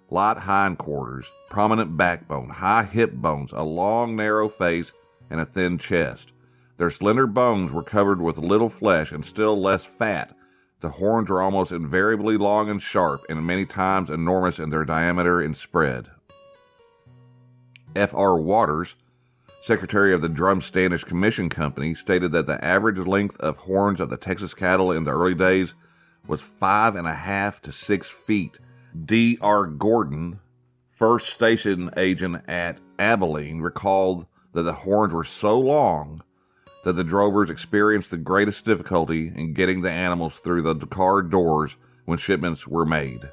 light 0.09 0.38
hindquarters, 0.38 1.31
prominent 1.50 1.99
backbone, 1.99 2.49
high 2.49 2.85
hip 2.85 3.12
bones, 3.12 3.50
a 3.53 3.62
long 3.62 4.17
narrow 4.17 4.49
face, 4.49 4.91
and 5.29 5.38
a 5.38 5.45
thin 5.45 5.76
chest. 5.76 6.33
Their 6.79 6.91
slender 6.91 7.26
bones 7.26 7.73
were 7.73 7.83
covered 7.83 8.23
with 8.23 8.38
little 8.38 8.71
flesh 8.71 9.12
and 9.12 9.23
still 9.23 9.61
less 9.61 9.85
fat. 9.85 10.35
The 10.81 10.88
horns 10.88 11.29
were 11.29 11.43
almost 11.43 11.73
invariably 11.73 12.38
long 12.38 12.71
and 12.71 12.81
sharp, 12.81 13.26
and 13.29 13.47
many 13.47 13.67
times 13.67 14.09
enormous 14.09 14.59
in 14.59 14.71
their 14.71 14.87
diameter 14.87 15.43
and 15.43 15.55
spread. 15.55 16.07
F. 17.95 18.14
R. 18.14 18.41
Waters, 18.41 18.95
secretary 19.61 20.14
of 20.14 20.23
the 20.23 20.31
Drum 20.31 20.62
Standish 20.62 21.05
Commission 21.05 21.50
Company, 21.50 21.93
stated 21.93 22.33
that 22.33 22.47
the 22.47 22.64
average 22.64 23.07
length 23.07 23.37
of 23.41 23.59
horns 23.59 24.00
of 24.00 24.09
the 24.09 24.17
Texas 24.17 24.55
cattle 24.55 24.91
in 24.91 25.05
the 25.05 25.12
early 25.12 25.35
days 25.35 25.75
was 26.26 26.40
five 26.40 26.97
and 26.97 27.07
a 27.07 27.14
half 27.14 27.61
to 27.62 27.73
six 27.73 28.09
feet. 28.09 28.59
D. 29.04 29.38
R. 29.40 29.66
Gordon, 29.66 30.40
first 30.93 31.33
station 31.33 31.90
agent 31.97 32.43
at 32.47 32.78
Abilene, 32.99 33.61
recalled 33.61 34.26
that 34.52 34.62
the 34.62 34.73
horns 34.73 35.12
were 35.12 35.25
so 35.25 35.59
long 35.59 36.21
that 36.85 36.93
the 36.93 37.04
drovers 37.04 37.50
experienced 37.50 38.11
the 38.11 38.16
greatest 38.16 38.64
difficulty 38.64 39.33
in 39.35 39.54
getting 39.54 39.81
the 39.81 39.90
animals 39.90 40.37
through 40.37 40.62
the 40.62 40.75
car 40.87 41.23
doors 41.23 41.76
when 42.04 42.19
shipments 42.19 42.66
were 42.66 42.87
made. 42.87 43.28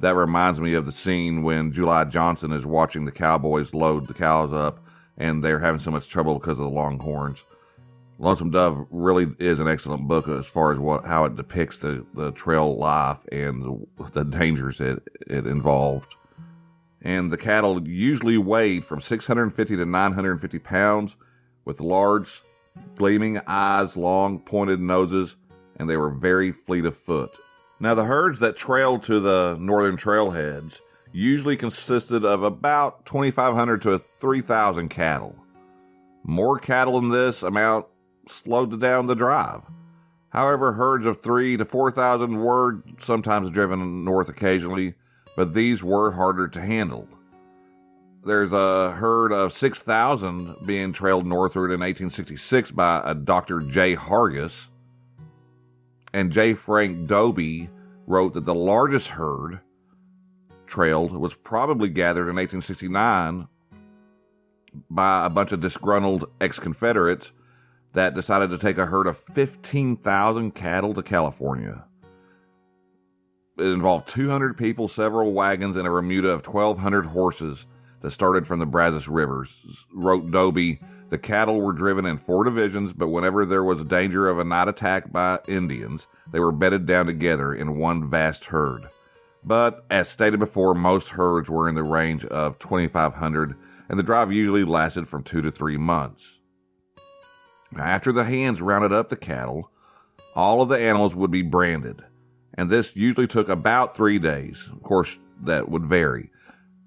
That 0.00 0.14
reminds 0.14 0.60
me 0.60 0.74
of 0.74 0.86
the 0.86 0.92
scene 0.92 1.42
when 1.42 1.72
July 1.72 2.04
Johnson 2.04 2.52
is 2.52 2.66
watching 2.66 3.06
the 3.06 3.12
cowboys 3.12 3.72
load 3.72 4.06
the 4.06 4.14
cows 4.14 4.52
up 4.52 4.84
and 5.16 5.42
they're 5.42 5.60
having 5.60 5.80
so 5.80 5.90
much 5.90 6.08
trouble 6.08 6.34
because 6.34 6.58
of 6.58 6.64
the 6.64 6.68
longhorns. 6.68 7.42
Lonesome 8.18 8.50
Dove 8.50 8.86
really 8.90 9.26
is 9.38 9.58
an 9.58 9.66
excellent 9.66 10.06
book 10.06 10.28
as 10.28 10.46
far 10.46 10.72
as 10.72 10.78
what 10.78 11.04
how 11.04 11.24
it 11.24 11.34
depicts 11.34 11.78
the, 11.78 12.06
the 12.14 12.30
trail 12.32 12.76
life 12.76 13.18
and 13.32 13.62
the, 13.62 13.86
the 14.12 14.24
dangers 14.24 14.80
it, 14.80 15.02
it 15.26 15.46
involved. 15.46 16.14
And 17.02 17.30
the 17.30 17.36
cattle 17.36 17.86
usually 17.86 18.38
weighed 18.38 18.84
from 18.84 19.00
650 19.00 19.76
to 19.76 19.84
950 19.84 20.58
pounds 20.60 21.16
with 21.64 21.80
large, 21.80 22.42
gleaming 22.96 23.40
eyes, 23.46 23.96
long, 23.96 24.38
pointed 24.38 24.80
noses, 24.80 25.36
and 25.76 25.90
they 25.90 25.96
were 25.96 26.10
very 26.10 26.52
fleet 26.52 26.84
of 26.84 26.96
foot. 26.96 27.30
Now, 27.80 27.94
the 27.94 28.04
herds 28.04 28.38
that 28.38 28.56
trailed 28.56 29.02
to 29.04 29.20
the 29.20 29.58
northern 29.60 29.96
trailheads 29.96 30.80
usually 31.12 31.56
consisted 31.56 32.24
of 32.24 32.42
about 32.42 33.04
2,500 33.06 33.82
to 33.82 33.98
3,000 34.18 34.88
cattle. 34.88 35.36
More 36.24 36.58
cattle 36.58 37.00
than 37.00 37.10
this 37.10 37.42
amount 37.42 37.86
slowed 38.26 38.80
down 38.80 39.06
the 39.06 39.14
drive. 39.14 39.62
However, 40.30 40.72
herds 40.72 41.06
of 41.06 41.20
three 41.20 41.56
to 41.56 41.64
4,000 41.64 42.40
were 42.42 42.82
sometimes 42.98 43.50
driven 43.50 44.04
north 44.04 44.28
occasionally, 44.28 44.94
but 45.36 45.54
these 45.54 45.82
were 45.84 46.12
harder 46.12 46.48
to 46.48 46.60
handle. 46.60 47.08
There's 48.24 48.52
a 48.52 48.92
herd 48.92 49.32
of 49.32 49.52
6,000 49.52 50.56
being 50.66 50.92
trailed 50.92 51.26
northward 51.26 51.70
in 51.70 51.80
1866 51.80 52.70
by 52.70 53.02
a 53.04 53.14
Dr. 53.14 53.60
J. 53.60 53.94
Hargis. 53.94 54.68
And 56.12 56.32
J. 56.32 56.54
Frank 56.54 57.06
Dobie 57.06 57.68
wrote 58.06 58.34
that 58.34 58.44
the 58.44 58.54
largest 58.54 59.08
herd 59.08 59.60
trailed 60.66 61.12
was 61.12 61.34
probably 61.34 61.88
gathered 61.88 62.28
in 62.28 62.36
1869 62.36 63.46
by 64.90 65.26
a 65.26 65.30
bunch 65.30 65.52
of 65.52 65.60
disgruntled 65.60 66.30
ex 66.40 66.58
Confederates 66.58 67.30
that 67.94 68.14
decided 68.14 68.50
to 68.50 68.58
take 68.58 68.78
a 68.78 68.86
herd 68.86 69.06
of 69.06 69.18
15,000 69.34 70.54
cattle 70.54 70.94
to 70.94 71.02
California. 71.02 71.84
It 73.56 73.66
involved 73.66 74.08
200 74.08 74.58
people, 74.58 74.88
several 74.88 75.32
wagons, 75.32 75.76
and 75.76 75.86
a 75.86 75.90
remuda 75.90 76.30
of 76.30 76.46
1,200 76.46 77.06
horses 77.06 77.66
that 78.00 78.10
started 78.10 78.46
from 78.46 78.58
the 78.58 78.66
Brazos 78.66 79.08
rivers. 79.08 79.56
Wrote 79.92 80.30
Dobie, 80.30 80.80
the 81.08 81.18
cattle 81.18 81.60
were 81.60 81.72
driven 81.72 82.04
in 82.04 82.18
four 82.18 82.42
divisions, 82.42 82.92
but 82.92 83.08
whenever 83.08 83.46
there 83.46 83.62
was 83.62 83.84
danger 83.84 84.28
of 84.28 84.40
a 84.40 84.44
night 84.44 84.68
attack 84.68 85.12
by 85.12 85.38
Indians, 85.46 86.08
they 86.32 86.40
were 86.40 86.50
bedded 86.50 86.86
down 86.86 87.06
together 87.06 87.54
in 87.54 87.78
one 87.78 88.10
vast 88.10 88.46
herd. 88.46 88.88
But 89.44 89.84
as 89.90 90.08
stated 90.08 90.40
before, 90.40 90.74
most 90.74 91.10
herds 91.10 91.48
were 91.48 91.68
in 91.68 91.76
the 91.76 91.84
range 91.84 92.24
of 92.24 92.58
2,500, 92.58 93.54
and 93.88 93.98
the 93.98 94.02
drive 94.02 94.32
usually 94.32 94.64
lasted 94.64 95.06
from 95.06 95.22
two 95.22 95.42
to 95.42 95.52
three 95.52 95.76
months. 95.76 96.33
After 97.78 98.12
the 98.12 98.24
hands 98.24 98.62
rounded 98.62 98.92
up 98.92 99.08
the 99.08 99.16
cattle, 99.16 99.70
all 100.34 100.62
of 100.62 100.68
the 100.68 100.78
animals 100.78 101.14
would 101.14 101.30
be 101.30 101.42
branded, 101.42 102.02
and 102.54 102.70
this 102.70 102.94
usually 102.96 103.26
took 103.26 103.48
about 103.48 103.96
three 103.96 104.18
days. 104.18 104.68
Of 104.72 104.82
course, 104.82 105.18
that 105.42 105.68
would 105.68 105.86
vary 105.86 106.30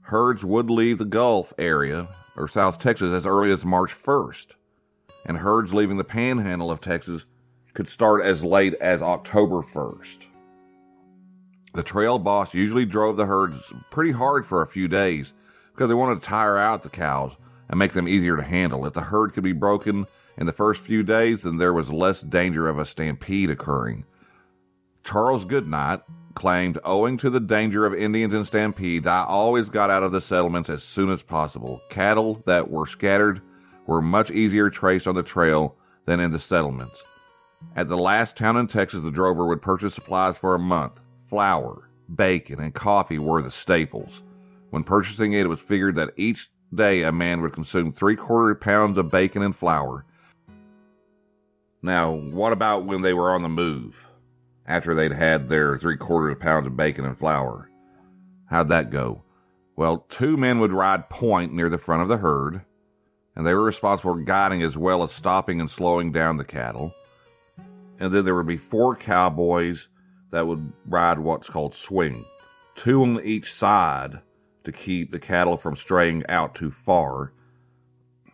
herds 0.07 0.45
would 0.45 0.69
leave 0.69 0.97
the 0.97 1.05
Gulf 1.05 1.53
area 1.57 2.07
or 2.37 2.47
South 2.47 2.79
Texas 2.79 3.13
as 3.13 3.25
early 3.25 3.51
as 3.51 3.65
March 3.65 3.93
1st, 3.93 4.55
and 5.25 5.37
herds 5.37 5.73
leaving 5.73 5.97
the 5.97 6.03
panhandle 6.03 6.71
of 6.71 6.79
Texas 6.79 7.25
could 7.73 7.89
start 7.89 8.23
as 8.23 8.43
late 8.43 8.73
as 8.75 9.01
October 9.01 9.61
1st. 9.61 10.19
The 11.73 11.83
trail 11.83 12.19
boss 12.19 12.53
usually 12.53 12.85
drove 12.85 13.17
the 13.17 13.25
herds 13.25 13.57
pretty 13.91 14.11
hard 14.11 14.45
for 14.45 14.61
a 14.61 14.67
few 14.67 14.87
days 14.87 15.33
because 15.73 15.89
they 15.89 15.93
wanted 15.93 16.21
to 16.21 16.27
tire 16.27 16.57
out 16.57 16.83
the 16.83 16.89
cows 16.89 17.33
and 17.69 17.77
make 17.77 17.91
them 17.91 18.07
easier 18.07 18.37
to 18.37 18.43
handle. 18.43 18.85
If 18.85 18.93
the 18.93 19.01
herd 19.01 19.33
could 19.33 19.43
be 19.43 19.51
broken 19.51 20.07
in 20.37 20.45
the 20.45 20.53
first 20.53 20.81
few 20.81 21.03
days, 21.03 21.41
then 21.41 21.57
there 21.57 21.73
was 21.73 21.91
less 21.91 22.21
danger 22.21 22.67
of 22.67 22.77
a 22.77 22.85
stampede 22.85 23.49
occurring. 23.49 24.05
Charles 25.03 25.45
Goodnight, 25.45 26.01
claimed, 26.35 26.77
owing 26.83 27.17
to 27.17 27.31
the 27.31 27.39
danger 27.39 27.85
of 27.85 27.95
Indians 27.95 28.33
and 28.33 28.45
stampedes, 28.45 29.07
I 29.07 29.23
always 29.23 29.69
got 29.69 29.89
out 29.89 30.03
of 30.03 30.11
the 30.11 30.21
settlements 30.21 30.69
as 30.69 30.83
soon 30.83 31.09
as 31.09 31.23
possible. 31.23 31.81
Cattle 31.89 32.43
that 32.45 32.69
were 32.69 32.85
scattered 32.85 33.41
were 33.87 34.01
much 34.01 34.29
easier 34.29 34.69
traced 34.69 35.07
on 35.07 35.15
the 35.15 35.23
trail 35.23 35.75
than 36.05 36.19
in 36.19 36.29
the 36.29 36.39
settlements. 36.39 37.03
At 37.75 37.87
the 37.87 37.97
last 37.97 38.37
town 38.37 38.57
in 38.57 38.67
Texas, 38.67 39.03
the 39.03 39.09
drover 39.09 39.47
would 39.47 39.63
purchase 39.63 39.95
supplies 39.95 40.37
for 40.37 40.53
a 40.53 40.59
month. 40.59 41.01
Flour, 41.25 41.89
bacon, 42.13 42.59
and 42.59 42.73
coffee 42.73 43.17
were 43.17 43.41
the 43.41 43.49
staples. 43.49 44.21
When 44.69 44.83
purchasing 44.83 45.33
it, 45.33 45.45
it 45.45 45.49
was 45.49 45.59
figured 45.59 45.95
that 45.95 46.13
each 46.17 46.49
day 46.73 47.01
a 47.01 47.11
man 47.11 47.41
would 47.41 47.53
consume 47.53 47.91
three 47.91 48.15
quarter 48.15 48.53
pounds 48.53 48.97
of 48.97 49.09
bacon 49.09 49.41
and 49.41 49.55
flour. 49.55 50.05
Now, 51.81 52.11
what 52.11 52.53
about 52.53 52.85
when 52.85 53.01
they 53.01 53.13
were 53.13 53.31
on 53.31 53.43
the 53.43 53.49
move? 53.49 54.07
after 54.67 54.93
they'd 54.93 55.13
had 55.13 55.47
their 55.47 55.77
three 55.77 55.95
quarters 55.95 56.33
of 56.33 56.39
pounds 56.39 56.67
of 56.67 56.75
bacon 56.75 57.05
and 57.05 57.17
flour. 57.17 57.69
How'd 58.47 58.69
that 58.69 58.91
go? 58.91 59.23
Well, 59.75 60.05
two 60.09 60.37
men 60.37 60.59
would 60.59 60.71
ride 60.71 61.09
point 61.09 61.53
near 61.53 61.69
the 61.69 61.77
front 61.77 62.01
of 62.01 62.09
the 62.09 62.17
herd, 62.17 62.61
and 63.35 63.45
they 63.45 63.53
were 63.53 63.63
responsible 63.63 64.15
for 64.15 64.21
guiding 64.21 64.61
as 64.61 64.77
well 64.77 65.03
as 65.03 65.11
stopping 65.11 65.61
and 65.61 65.69
slowing 65.69 66.11
down 66.11 66.37
the 66.37 66.43
cattle. 66.43 66.93
And 67.99 68.11
then 68.11 68.25
there 68.25 68.35
would 68.35 68.47
be 68.47 68.57
four 68.57 68.95
cowboys 68.95 69.87
that 70.31 70.47
would 70.47 70.73
ride 70.85 71.19
what's 71.19 71.49
called 71.49 71.73
swing, 71.73 72.25
two 72.75 73.01
on 73.01 73.21
each 73.23 73.53
side 73.53 74.19
to 74.63 74.71
keep 74.71 75.11
the 75.11 75.19
cattle 75.19 75.55
from 75.55 75.75
straying 75.75 76.25
out 76.27 76.55
too 76.55 76.71
far. 76.71 77.31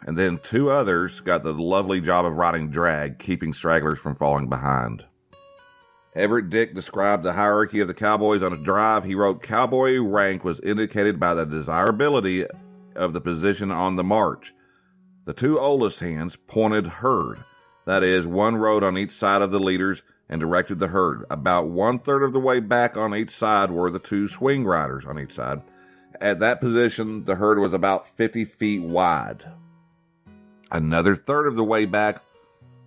And 0.06 0.18
then 0.18 0.40
two 0.44 0.70
others 0.70 1.20
got 1.22 1.44
the 1.44 1.54
lovely 1.54 2.02
job 2.02 2.26
of 2.26 2.34
riding 2.34 2.70
drag, 2.70 3.20
keeping 3.20 3.54
stragglers 3.54 4.00
from 4.00 4.16
falling 4.16 4.50
behind. 4.50 5.06
Everett 6.16 6.50
Dick 6.50 6.76
described 6.76 7.24
the 7.24 7.34
hierarchy 7.34 7.80
of 7.80 7.88
the 7.88 7.94
Cowboys 7.94 8.44
on 8.44 8.54
a 8.54 8.58
drive. 8.58 9.04
He 9.04 9.16
wrote, 9.16 9.42
Cowboy 9.42 10.00
rank 10.00 10.44
was 10.44 10.60
indicated 10.60 11.20
by 11.20 11.34
the 11.34 11.46
desirability 11.46 12.46
of 12.96 13.14
the 13.14 13.22
position 13.22 13.72
on 13.72 13.96
the 13.96 14.04
march. 14.04 14.54
The 15.26 15.34
two 15.34 15.60
oldest 15.60 16.00
hands 16.00 16.36
pointed 16.36 16.86
herd. 16.86 17.44
That 17.86 18.04
is, 18.04 18.28
one 18.28 18.58
rode 18.58 18.84
on 18.84 18.98
each 18.98 19.12
side 19.12 19.42
of 19.42 19.52
the 19.52 19.60
leaders 19.60 20.04
and 20.30 20.40
directed 20.40 20.80
the 20.80 20.90
herd. 20.90 21.26
About 21.30 21.70
one 21.70 21.98
third 21.98 22.24
of 22.24 22.34
the 22.34 22.40
way 22.40 22.60
back 22.60 22.96
on 22.96 23.16
each 23.16 23.32
side 23.32 23.72
were 23.72 23.90
the 23.90 24.00
two 24.00 24.28
swing 24.28 24.66
riders 24.66 25.06
on 25.06 25.20
each 25.20 25.34
side. 25.34 25.62
At 26.22 26.40
that 26.40 26.62
position, 26.62 27.26
the 27.26 27.36
herd 27.36 27.58
was 27.58 27.74
about 27.74 28.08
50 28.18 28.46
feet 28.46 28.82
wide. 28.82 29.46
Another 30.74 31.16
third 31.16 31.48
of 31.48 31.56
the 31.56 31.64
way 31.64 31.86
back 31.86 32.18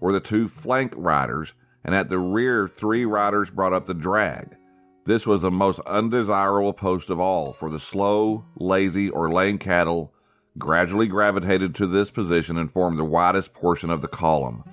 were 0.01 0.13
the 0.13 0.21
two 0.21 0.49
flank 0.49 0.93
riders 0.97 1.55
and 1.85 1.95
at 1.95 2.09
the 2.09 2.19
rear, 2.19 2.67
three 2.67 3.05
riders 3.05 3.49
brought 3.49 3.73
up 3.73 3.87
the 3.87 3.95
drag. 3.95 4.57
This 5.05 5.25
was 5.25 5.43
the 5.43 5.53
most 5.53 5.79
undesirable 5.87 6.73
post 6.73 7.11
of 7.11 7.21
all, 7.21 7.53
for 7.53 7.71
the 7.71 7.79
slow, 7.79 8.45
lazy, 8.57 9.09
or 9.09 9.31
lame 9.31 9.59
cattle 9.59 10.13
gradually 10.59 11.07
gravitated 11.07 11.77
to 11.77 11.87
this 11.87 12.11
position 12.11 12.59
and 12.59 12.73
formed 12.73 12.99
the 12.99 13.05
widest 13.05 13.55
portion 13.55 13.91
of 13.91 14.03
the 14.03 14.09
column. 14.09 14.65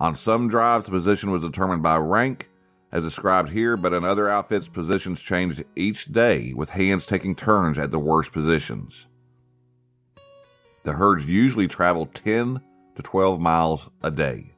On 0.00 0.16
some 0.16 0.48
drives, 0.48 0.86
the 0.86 0.92
position 0.92 1.30
was 1.30 1.42
determined 1.42 1.82
by 1.82 1.98
rank, 1.98 2.48
as 2.90 3.02
described 3.02 3.50
here, 3.50 3.76
but 3.76 3.92
in 3.92 4.04
other 4.04 4.26
outfits, 4.26 4.68
positions 4.68 5.20
changed 5.20 5.62
each 5.76 6.06
day, 6.06 6.54
with 6.54 6.70
hands 6.70 7.04
taking 7.04 7.34
turns 7.34 7.76
at 7.76 7.90
the 7.90 7.98
worst 7.98 8.32
positions. 8.32 9.06
The 10.84 10.92
herds 10.92 11.24
usually 11.24 11.66
traveled 11.66 12.14
10 12.14 12.60
to 12.94 13.02
12 13.02 13.40
miles 13.40 13.88
a 14.02 14.10
day. 14.10 14.52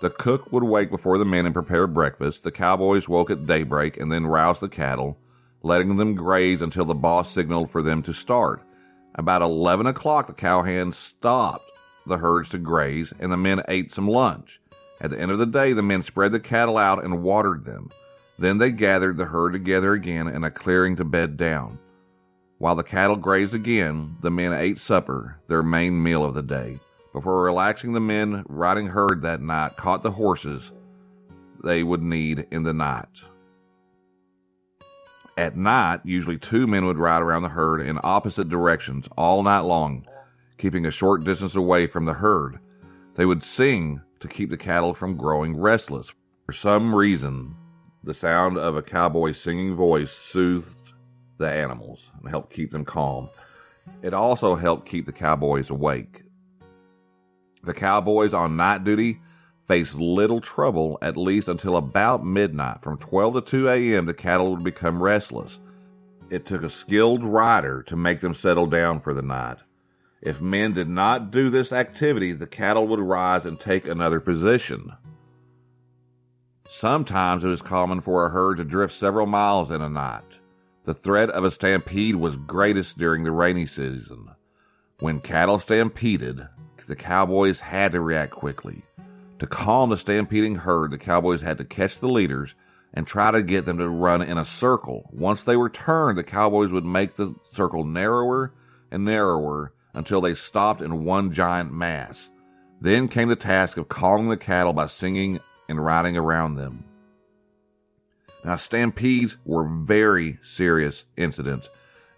The 0.00 0.10
cook 0.10 0.52
would 0.52 0.64
wake 0.64 0.90
before 0.90 1.16
the 1.16 1.24
men 1.24 1.46
and 1.46 1.54
prepare 1.54 1.86
breakfast. 1.86 2.42
The 2.42 2.50
cowboys 2.50 3.08
woke 3.08 3.30
at 3.30 3.46
daybreak 3.46 3.96
and 3.96 4.10
then 4.10 4.26
roused 4.26 4.60
the 4.60 4.68
cattle, 4.68 5.16
letting 5.62 5.96
them 5.96 6.16
graze 6.16 6.60
until 6.60 6.84
the 6.84 6.94
boss 6.94 7.30
signaled 7.30 7.70
for 7.70 7.82
them 7.82 8.02
to 8.02 8.12
start. 8.12 8.62
About 9.14 9.42
11 9.42 9.86
o'clock, 9.86 10.26
the 10.26 10.32
cowhands 10.32 10.96
stopped 10.96 11.70
the 12.04 12.18
herds 12.18 12.48
to 12.48 12.58
graze, 12.58 13.12
and 13.20 13.30
the 13.30 13.36
men 13.36 13.62
ate 13.68 13.92
some 13.92 14.08
lunch. 14.08 14.60
At 15.00 15.10
the 15.10 15.20
end 15.20 15.30
of 15.30 15.38
the 15.38 15.46
day, 15.46 15.72
the 15.72 15.82
men 15.82 16.02
spread 16.02 16.32
the 16.32 16.40
cattle 16.40 16.76
out 16.76 17.04
and 17.04 17.22
watered 17.22 17.64
them. 17.64 17.90
Then 18.40 18.58
they 18.58 18.72
gathered 18.72 19.18
the 19.18 19.26
herd 19.26 19.52
together 19.52 19.92
again 19.92 20.26
in 20.26 20.42
a 20.42 20.50
clearing 20.50 20.96
to 20.96 21.04
bed 21.04 21.36
down. 21.36 21.78
While 22.62 22.76
the 22.76 22.84
cattle 22.84 23.16
grazed 23.16 23.54
again, 23.54 24.18
the 24.20 24.30
men 24.30 24.52
ate 24.52 24.78
supper, 24.78 25.40
their 25.48 25.64
main 25.64 26.00
meal 26.00 26.24
of 26.24 26.34
the 26.34 26.44
day. 26.44 26.78
Before 27.12 27.42
relaxing, 27.42 27.92
the 27.92 27.98
men 27.98 28.44
riding 28.48 28.86
herd 28.86 29.22
that 29.22 29.42
night 29.42 29.76
caught 29.76 30.04
the 30.04 30.12
horses 30.12 30.70
they 31.64 31.82
would 31.82 32.04
need 32.04 32.46
in 32.52 32.62
the 32.62 32.72
night. 32.72 33.24
At 35.36 35.56
night, 35.56 36.02
usually 36.04 36.38
two 36.38 36.68
men 36.68 36.86
would 36.86 36.98
ride 36.98 37.20
around 37.20 37.42
the 37.42 37.48
herd 37.48 37.80
in 37.80 37.98
opposite 38.04 38.48
directions 38.48 39.08
all 39.18 39.42
night 39.42 39.62
long, 39.62 40.06
keeping 40.56 40.86
a 40.86 40.92
short 40.92 41.24
distance 41.24 41.56
away 41.56 41.88
from 41.88 42.04
the 42.04 42.14
herd. 42.14 42.60
They 43.16 43.26
would 43.26 43.42
sing 43.42 44.02
to 44.20 44.28
keep 44.28 44.50
the 44.50 44.56
cattle 44.56 44.94
from 44.94 45.16
growing 45.16 45.58
restless. 45.58 46.12
For 46.46 46.52
some 46.52 46.94
reason, 46.94 47.56
the 48.04 48.14
sound 48.14 48.56
of 48.56 48.76
a 48.76 48.82
cowboy's 48.82 49.40
singing 49.40 49.74
voice 49.74 50.12
soothed 50.12 50.76
the 51.42 51.50
animals 51.50 52.10
and 52.18 52.28
helped 52.28 52.52
keep 52.52 52.70
them 52.70 52.84
calm. 52.84 53.28
It 54.02 54.14
also 54.14 54.56
helped 54.56 54.88
keep 54.88 55.06
the 55.06 55.12
cowboys 55.12 55.70
awake. 55.70 56.22
The 57.62 57.74
cowboys 57.74 58.32
on 58.32 58.56
night 58.56 58.84
duty 58.84 59.20
faced 59.68 59.94
little 59.94 60.40
trouble 60.40 60.98
at 61.00 61.16
least 61.16 61.48
until 61.48 61.76
about 61.76 62.24
midnight. 62.24 62.82
From 62.82 62.98
12 62.98 63.34
to 63.34 63.40
2 63.40 63.68
a.m., 63.68 64.06
the 64.06 64.14
cattle 64.14 64.50
would 64.50 64.64
become 64.64 65.02
restless. 65.02 65.60
It 66.30 66.46
took 66.46 66.62
a 66.62 66.70
skilled 66.70 67.22
rider 67.22 67.82
to 67.84 67.96
make 67.96 68.20
them 68.20 68.34
settle 68.34 68.66
down 68.66 69.00
for 69.00 69.14
the 69.14 69.22
night. 69.22 69.58
If 70.20 70.40
men 70.40 70.72
did 70.72 70.88
not 70.88 71.30
do 71.30 71.50
this 71.50 71.72
activity, 71.72 72.32
the 72.32 72.46
cattle 72.46 72.86
would 72.88 73.00
rise 73.00 73.44
and 73.44 73.58
take 73.58 73.86
another 73.86 74.20
position. 74.20 74.92
Sometimes 76.70 77.44
it 77.44 77.48
was 77.48 77.62
common 77.62 78.00
for 78.00 78.24
a 78.24 78.30
herd 78.30 78.56
to 78.56 78.64
drift 78.64 78.94
several 78.94 79.26
miles 79.26 79.70
in 79.70 79.82
a 79.82 79.88
night. 79.88 80.38
The 80.84 80.94
threat 80.94 81.30
of 81.30 81.44
a 81.44 81.50
stampede 81.50 82.16
was 82.16 82.36
greatest 82.36 82.98
during 82.98 83.22
the 83.22 83.30
rainy 83.30 83.66
season. 83.66 84.30
When 84.98 85.20
cattle 85.20 85.60
stampeded, 85.60 86.48
the 86.88 86.96
cowboys 86.96 87.60
had 87.60 87.92
to 87.92 88.00
react 88.00 88.32
quickly. 88.32 88.82
To 89.38 89.46
calm 89.46 89.90
the 89.90 89.96
stampeding 89.96 90.56
herd, 90.56 90.90
the 90.90 90.98
cowboys 90.98 91.40
had 91.40 91.58
to 91.58 91.64
catch 91.64 92.00
the 92.00 92.08
leaders 92.08 92.56
and 92.92 93.06
try 93.06 93.30
to 93.30 93.42
get 93.42 93.64
them 93.64 93.78
to 93.78 93.88
run 93.88 94.22
in 94.22 94.38
a 94.38 94.44
circle. 94.44 95.08
Once 95.12 95.42
they 95.42 95.56
were 95.56 95.70
turned, 95.70 96.18
the 96.18 96.24
cowboys 96.24 96.72
would 96.72 96.84
make 96.84 97.14
the 97.14 97.34
circle 97.52 97.84
narrower 97.84 98.52
and 98.90 99.04
narrower 99.04 99.72
until 99.94 100.20
they 100.20 100.34
stopped 100.34 100.82
in 100.82 101.04
one 101.04 101.32
giant 101.32 101.72
mass. 101.72 102.28
Then 102.80 103.06
came 103.06 103.28
the 103.28 103.36
task 103.36 103.76
of 103.76 103.88
calming 103.88 104.28
the 104.28 104.36
cattle 104.36 104.72
by 104.72 104.88
singing 104.88 105.38
and 105.68 105.84
riding 105.84 106.16
around 106.16 106.56
them. 106.56 106.84
Now, 108.44 108.56
stampedes 108.56 109.36
were 109.44 109.68
very 109.68 110.38
serious 110.42 111.04
incidents. 111.16 111.68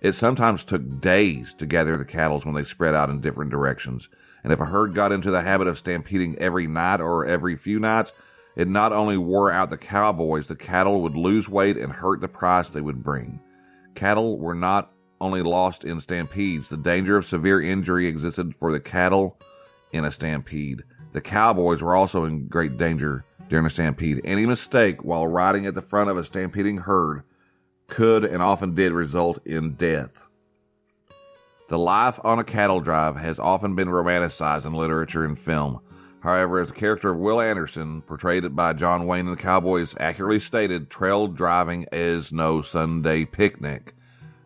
It 0.00 0.14
sometimes 0.14 0.64
took 0.64 1.00
days 1.00 1.54
to 1.54 1.66
gather 1.66 1.96
the 1.96 2.04
cattle 2.04 2.40
when 2.40 2.54
they 2.54 2.64
spread 2.64 2.94
out 2.94 3.10
in 3.10 3.20
different 3.20 3.50
directions. 3.50 4.08
And 4.42 4.52
if 4.52 4.60
a 4.60 4.66
herd 4.66 4.94
got 4.94 5.12
into 5.12 5.30
the 5.30 5.42
habit 5.42 5.66
of 5.66 5.78
stampeding 5.78 6.38
every 6.38 6.66
night 6.66 7.00
or 7.00 7.24
every 7.24 7.56
few 7.56 7.80
nights, 7.80 8.12
it 8.56 8.68
not 8.68 8.92
only 8.92 9.16
wore 9.16 9.50
out 9.50 9.70
the 9.70 9.76
cowboys, 9.76 10.48
the 10.48 10.56
cattle 10.56 11.02
would 11.02 11.16
lose 11.16 11.48
weight 11.48 11.76
and 11.76 11.92
hurt 11.92 12.20
the 12.20 12.28
price 12.28 12.68
they 12.68 12.80
would 12.80 13.02
bring. 13.02 13.40
Cattle 13.94 14.38
were 14.38 14.54
not 14.54 14.92
only 15.20 15.42
lost 15.42 15.84
in 15.84 16.00
stampedes, 16.00 16.68
the 16.68 16.76
danger 16.76 17.16
of 17.16 17.26
severe 17.26 17.60
injury 17.60 18.06
existed 18.06 18.54
for 18.58 18.70
the 18.72 18.80
cattle 18.80 19.38
in 19.92 20.04
a 20.04 20.12
stampede. 20.12 20.82
The 21.12 21.20
cowboys 21.20 21.80
were 21.80 21.94
also 21.94 22.24
in 22.24 22.48
great 22.48 22.76
danger 22.76 23.24
during 23.48 23.66
a 23.66 23.70
stampede. 23.70 24.20
Any 24.24 24.46
mistake 24.46 25.02
while 25.04 25.26
riding 25.26 25.66
at 25.66 25.74
the 25.74 25.82
front 25.82 26.10
of 26.10 26.18
a 26.18 26.24
stampeding 26.24 26.78
herd 26.78 27.22
could 27.86 28.24
and 28.24 28.42
often 28.42 28.74
did 28.74 28.92
result 28.92 29.38
in 29.46 29.74
death. 29.74 30.10
The 31.68 31.78
life 31.78 32.18
on 32.22 32.38
a 32.38 32.44
cattle 32.44 32.80
drive 32.80 33.16
has 33.16 33.38
often 33.38 33.74
been 33.74 33.88
romanticized 33.88 34.66
in 34.66 34.74
literature 34.74 35.24
and 35.24 35.38
film. 35.38 35.80
However, 36.20 36.58
as 36.58 36.68
the 36.68 36.74
character 36.74 37.10
of 37.10 37.18
Will 37.18 37.40
Anderson, 37.40 38.02
portrayed 38.02 38.56
by 38.56 38.72
John 38.72 39.06
Wayne 39.06 39.26
in 39.26 39.30
The 39.30 39.36
Cowboys, 39.36 39.94
accurately 40.00 40.38
stated, 40.38 40.88
trail 40.88 41.26
driving 41.26 41.86
is 41.92 42.32
no 42.32 42.62
Sunday 42.62 43.24
picnic. 43.24 43.94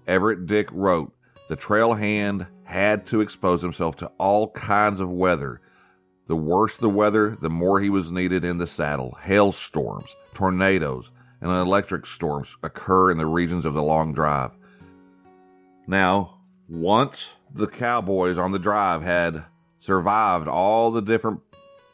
Everett 0.07 0.47
Dick 0.47 0.69
wrote, 0.73 1.13
The 1.49 1.57
trail 1.57 1.95
hand 1.95 2.47
had 2.65 3.07
to 3.07 3.21
expose 3.21 3.63
himself 3.63 3.97
to 3.97 4.11
all 4.19 4.51
kinds 4.51 5.01
of 5.01 5.11
weather. 5.11 5.61
The 6.29 6.37
worse 6.37 6.77
the 6.77 6.91
weather, 6.91 7.37
the 7.41 7.51
more 7.51 7.81
he 7.81 7.89
was 7.89 8.13
needed 8.13 8.45
in 8.45 8.59
the 8.59 8.67
saddle. 8.67 9.17
Hailstorms, 9.23 10.15
tornadoes, 10.35 11.11
and 11.41 11.51
electric 11.51 12.07
storms 12.07 12.55
occur 12.63 13.11
in 13.11 13.17
the 13.17 13.27
regions 13.27 13.65
of 13.65 13.73
the 13.73 13.83
long 13.83 14.13
drive. 14.13 14.51
Now, 15.87 16.41
once 16.69 17.35
the 17.53 17.67
Cowboys 17.67 18.37
on 18.37 18.53
the 18.53 18.59
drive 18.59 19.03
had 19.03 19.45
survived 19.81 20.49
all 20.49 20.91
the 20.91 21.01
different 21.01 21.41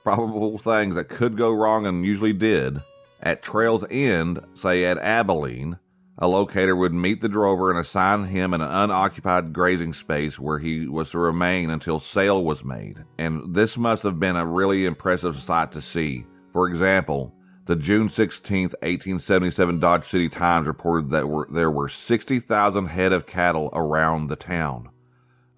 probable 0.02 0.58
things 0.58 0.96
that 0.96 1.08
could 1.08 1.36
go 1.36 1.52
wrong 1.52 1.86
and 1.86 2.04
usually 2.04 2.32
did, 2.32 2.82
at 3.22 3.40
Trail's 3.40 3.84
End, 3.88 4.40
say 4.54 4.84
at 4.84 4.98
Abilene, 4.98 5.78
a 6.18 6.28
locator 6.28 6.76
would 6.76 6.94
meet 6.94 7.20
the 7.20 7.28
drover 7.28 7.70
and 7.70 7.78
assign 7.78 8.24
him 8.24 8.54
an 8.54 8.60
unoccupied 8.60 9.52
grazing 9.52 9.92
space 9.92 10.38
where 10.38 10.58
he 10.58 10.86
was 10.86 11.10
to 11.10 11.18
remain 11.18 11.70
until 11.70 11.98
sale 11.98 12.44
was 12.44 12.64
made. 12.64 13.04
And 13.18 13.54
this 13.54 13.76
must 13.76 14.04
have 14.04 14.20
been 14.20 14.36
a 14.36 14.46
really 14.46 14.86
impressive 14.86 15.40
sight 15.40 15.72
to 15.72 15.82
see. 15.82 16.24
For 16.52 16.68
example, 16.68 17.34
the 17.66 17.74
June 17.74 18.08
16, 18.08 18.62
1877 18.62 19.80
Dodge 19.80 20.06
City 20.06 20.28
Times 20.28 20.68
reported 20.68 21.10
that 21.10 21.28
were, 21.28 21.48
there 21.50 21.70
were 21.70 21.88
60,000 21.88 22.86
head 22.86 23.12
of 23.12 23.26
cattle 23.26 23.70
around 23.72 24.28
the 24.28 24.36
town. 24.36 24.90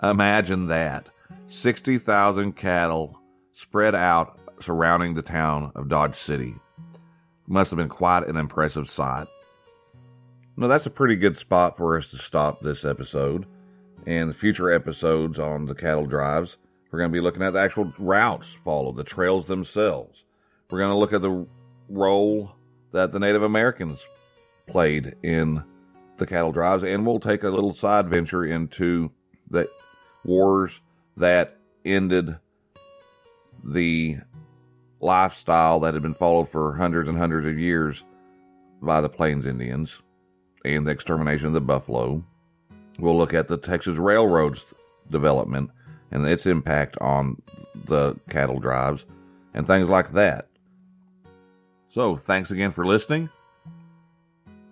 Imagine 0.02 0.68
that 0.68 1.10
60,000 1.48 2.52
cattle 2.52 3.18
spread 3.52 3.94
out 3.94 4.38
surrounding 4.60 5.14
the 5.14 5.22
town 5.22 5.72
of 5.74 5.88
Dodge 5.88 6.16
City. 6.16 6.54
Must 7.46 7.70
have 7.70 7.78
been 7.78 7.88
quite 7.88 8.26
an 8.26 8.36
impressive 8.36 8.88
sight. 8.88 9.26
Now, 10.58 10.68
that's 10.68 10.86
a 10.86 10.90
pretty 10.90 11.16
good 11.16 11.36
spot 11.36 11.76
for 11.76 11.98
us 11.98 12.10
to 12.12 12.18
stop 12.18 12.60
this 12.60 12.84
episode. 12.84 13.44
And 14.06 14.30
the 14.30 14.34
future 14.34 14.70
episodes 14.70 15.38
on 15.38 15.66
the 15.66 15.74
cattle 15.74 16.06
drives, 16.06 16.56
we're 16.90 17.00
going 17.00 17.10
to 17.10 17.16
be 17.16 17.20
looking 17.20 17.42
at 17.42 17.52
the 17.52 17.60
actual 17.60 17.92
routes 17.98 18.56
followed, 18.64 18.96
the 18.96 19.04
trails 19.04 19.46
themselves. 19.46 20.24
We're 20.70 20.78
going 20.78 20.92
to 20.92 20.96
look 20.96 21.12
at 21.12 21.20
the 21.20 21.46
role 21.90 22.52
that 22.92 23.12
the 23.12 23.18
Native 23.18 23.42
Americans 23.42 24.06
played 24.66 25.14
in 25.22 25.62
the 26.16 26.26
cattle 26.26 26.52
drives, 26.52 26.84
and 26.84 27.04
we'll 27.06 27.20
take 27.20 27.44
a 27.44 27.50
little 27.50 27.74
side 27.74 28.08
venture 28.08 28.44
into 28.44 29.10
the 29.50 29.68
wars 30.24 30.80
that 31.18 31.58
ended 31.84 32.38
the 33.62 34.18
lifestyle 35.00 35.80
that 35.80 35.92
had 35.92 36.02
been 36.02 36.14
followed 36.14 36.48
for 36.48 36.76
hundreds 36.76 37.08
and 37.08 37.18
hundreds 37.18 37.46
of 37.46 37.58
years 37.58 38.04
by 38.80 39.02
the 39.02 39.08
Plains 39.08 39.44
Indians 39.44 40.00
and 40.74 40.86
the 40.86 40.90
extermination 40.90 41.48
of 41.48 41.52
the 41.52 41.60
buffalo. 41.60 42.24
We'll 42.98 43.16
look 43.16 43.34
at 43.34 43.48
the 43.48 43.58
Texas 43.58 43.98
Railroad's 43.98 44.64
development 45.10 45.70
and 46.10 46.26
its 46.26 46.46
impact 46.46 46.96
on 47.00 47.40
the 47.86 48.16
cattle 48.28 48.58
drives 48.58 49.04
and 49.54 49.66
things 49.66 49.88
like 49.88 50.12
that. 50.12 50.48
So, 51.88 52.16
thanks 52.16 52.50
again 52.50 52.72
for 52.72 52.84
listening. 52.84 53.30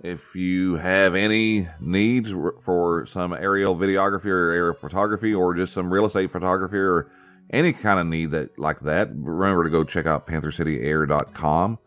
If 0.02 0.34
you 0.34 0.76
have 0.76 1.14
any 1.14 1.68
needs 1.80 2.30
for 2.60 3.06
some 3.06 3.32
aerial 3.32 3.74
videography 3.74 4.26
or 4.26 4.50
aerial 4.50 4.74
photography 4.74 5.32
or 5.32 5.54
just 5.54 5.72
some 5.72 5.90
real 5.90 6.04
estate 6.04 6.30
photography 6.30 6.76
or 6.76 7.10
any 7.50 7.72
kind 7.72 7.98
of 7.98 8.06
need 8.06 8.30
that 8.32 8.58
like 8.58 8.80
that, 8.80 9.08
remember 9.14 9.64
to 9.64 9.70
go 9.70 9.84
check 9.84 10.04
out 10.04 10.26
panthercityair.com 10.26 11.78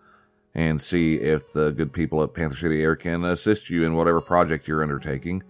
and 0.58 0.82
see 0.82 1.16
if 1.16 1.54
the 1.54 1.72
good 1.72 1.94
people 1.94 2.24
at 2.24 2.34
Panther 2.34 2.58
City 2.58 2.82
Air 2.82 2.96
can 2.96 3.24
assist 3.24 3.70
you 3.70 3.86
in 3.86 3.94
whatever 3.94 4.20
project 4.20 4.68
you're 4.68 4.82
undertaking. 4.82 5.44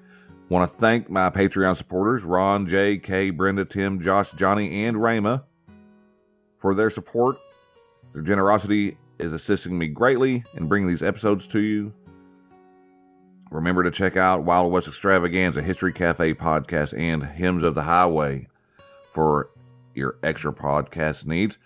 Want 0.50 0.70
to 0.70 0.78
thank 0.78 1.10
my 1.10 1.30
Patreon 1.30 1.78
supporters, 1.78 2.24
Ron, 2.24 2.68
J, 2.68 2.98
K, 2.98 3.30
Brenda, 3.30 3.64
Tim, 3.64 4.02
Josh, 4.02 4.32
Johnny, 4.32 4.86
and 4.86 5.02
Rama 5.02 5.46
for 6.60 6.76
their 6.76 6.90
support 6.90 7.38
Their 8.14 8.22
generosity 8.22 8.98
is 9.20 9.32
assisting 9.32 9.78
me 9.78 9.88
greatly 9.88 10.44
in 10.56 10.68
bringing 10.68 10.90
these 10.90 11.04
episodes 11.04 11.48
to 11.48 11.60
you. 11.60 11.94
Remember 13.50 13.84
to 13.84 13.92
check 13.92 14.18
out 14.18 14.44
Wild 14.44 14.72
West 14.72 14.88
Extravaganza, 14.88 15.62
History 15.62 15.94
Cafe 15.94 16.34
podcast, 16.34 16.98
and 16.98 17.24
Hymns 17.24 17.64
of 17.64 17.76
the 17.76 17.84
Highway 17.84 18.48
for 19.14 19.52
your 19.94 20.18
extra 20.22 20.52
podcast 20.52 21.26
needs. 21.26 21.58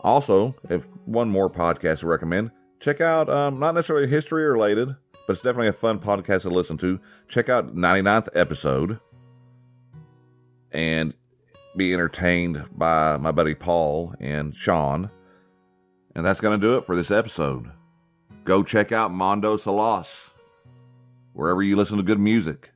Also, 0.00 0.54
if 0.68 0.86
one 1.06 1.28
more 1.28 1.50
podcast 1.50 2.00
to 2.00 2.06
recommend, 2.06 2.50
check 2.84 3.00
out 3.00 3.30
um, 3.30 3.58
not 3.58 3.74
necessarily 3.74 4.06
history 4.06 4.44
related, 4.44 4.88
but 5.26 5.32
it's 5.32 5.42
definitely 5.42 5.68
a 5.68 5.72
fun 5.72 5.98
podcast 5.98 6.42
to 6.42 6.50
listen 6.50 6.76
to. 6.78 7.00
Check 7.28 7.48
out 7.48 7.74
99th 7.74 8.28
episode 8.34 9.00
and 10.70 11.14
be 11.76 11.94
entertained 11.94 12.62
by 12.72 13.16
my 13.16 13.32
buddy 13.32 13.54
Paul 13.54 14.14
and 14.20 14.54
Sean. 14.54 15.10
And 16.14 16.24
that's 16.24 16.42
going 16.42 16.60
to 16.60 16.64
do 16.64 16.76
it 16.76 16.84
for 16.84 16.94
this 16.94 17.10
episode. 17.10 17.72
Go 18.44 18.62
check 18.62 18.92
out 18.92 19.10
Mondo 19.10 19.56
Salas 19.56 20.30
wherever 21.32 21.62
you 21.62 21.76
listen 21.76 21.96
to 21.96 22.02
good 22.02 22.20
music. 22.20 22.70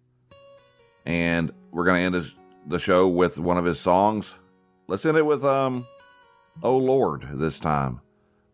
And 1.04 1.52
we're 1.70 1.84
going 1.84 2.10
to 2.10 2.18
end 2.18 2.32
the 2.66 2.78
show 2.78 3.06
with 3.06 3.38
one 3.38 3.58
of 3.58 3.66
his 3.66 3.78
songs. 3.78 4.34
Let's 4.86 5.04
end 5.04 5.18
it 5.18 5.26
with 5.26 5.44
um, 5.44 5.86
Oh 6.62 6.78
Lord 6.78 7.28
this 7.34 7.60
time. 7.60 8.00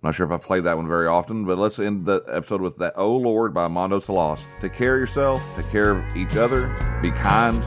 Not 0.04 0.14
sure 0.14 0.26
if 0.26 0.32
I've 0.32 0.42
played 0.42 0.64
that 0.64 0.76
one 0.76 0.86
very 0.86 1.06
often, 1.06 1.46
but 1.46 1.56
let's 1.56 1.78
end 1.78 2.04
the 2.04 2.22
episode 2.28 2.60
with 2.60 2.76
that 2.76 2.92
Oh 2.94 3.16
Lord 3.16 3.54
by 3.54 3.68
Mondo 3.68 4.00
Salas. 4.00 4.44
Take 4.60 4.74
care 4.74 4.96
of 4.96 5.00
yourself, 5.00 5.42
take 5.56 5.70
care 5.70 5.92
of 5.92 6.14
each 6.14 6.36
other, 6.36 6.68
be 7.00 7.10
kind. 7.10 7.64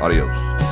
Adios. 0.00 0.71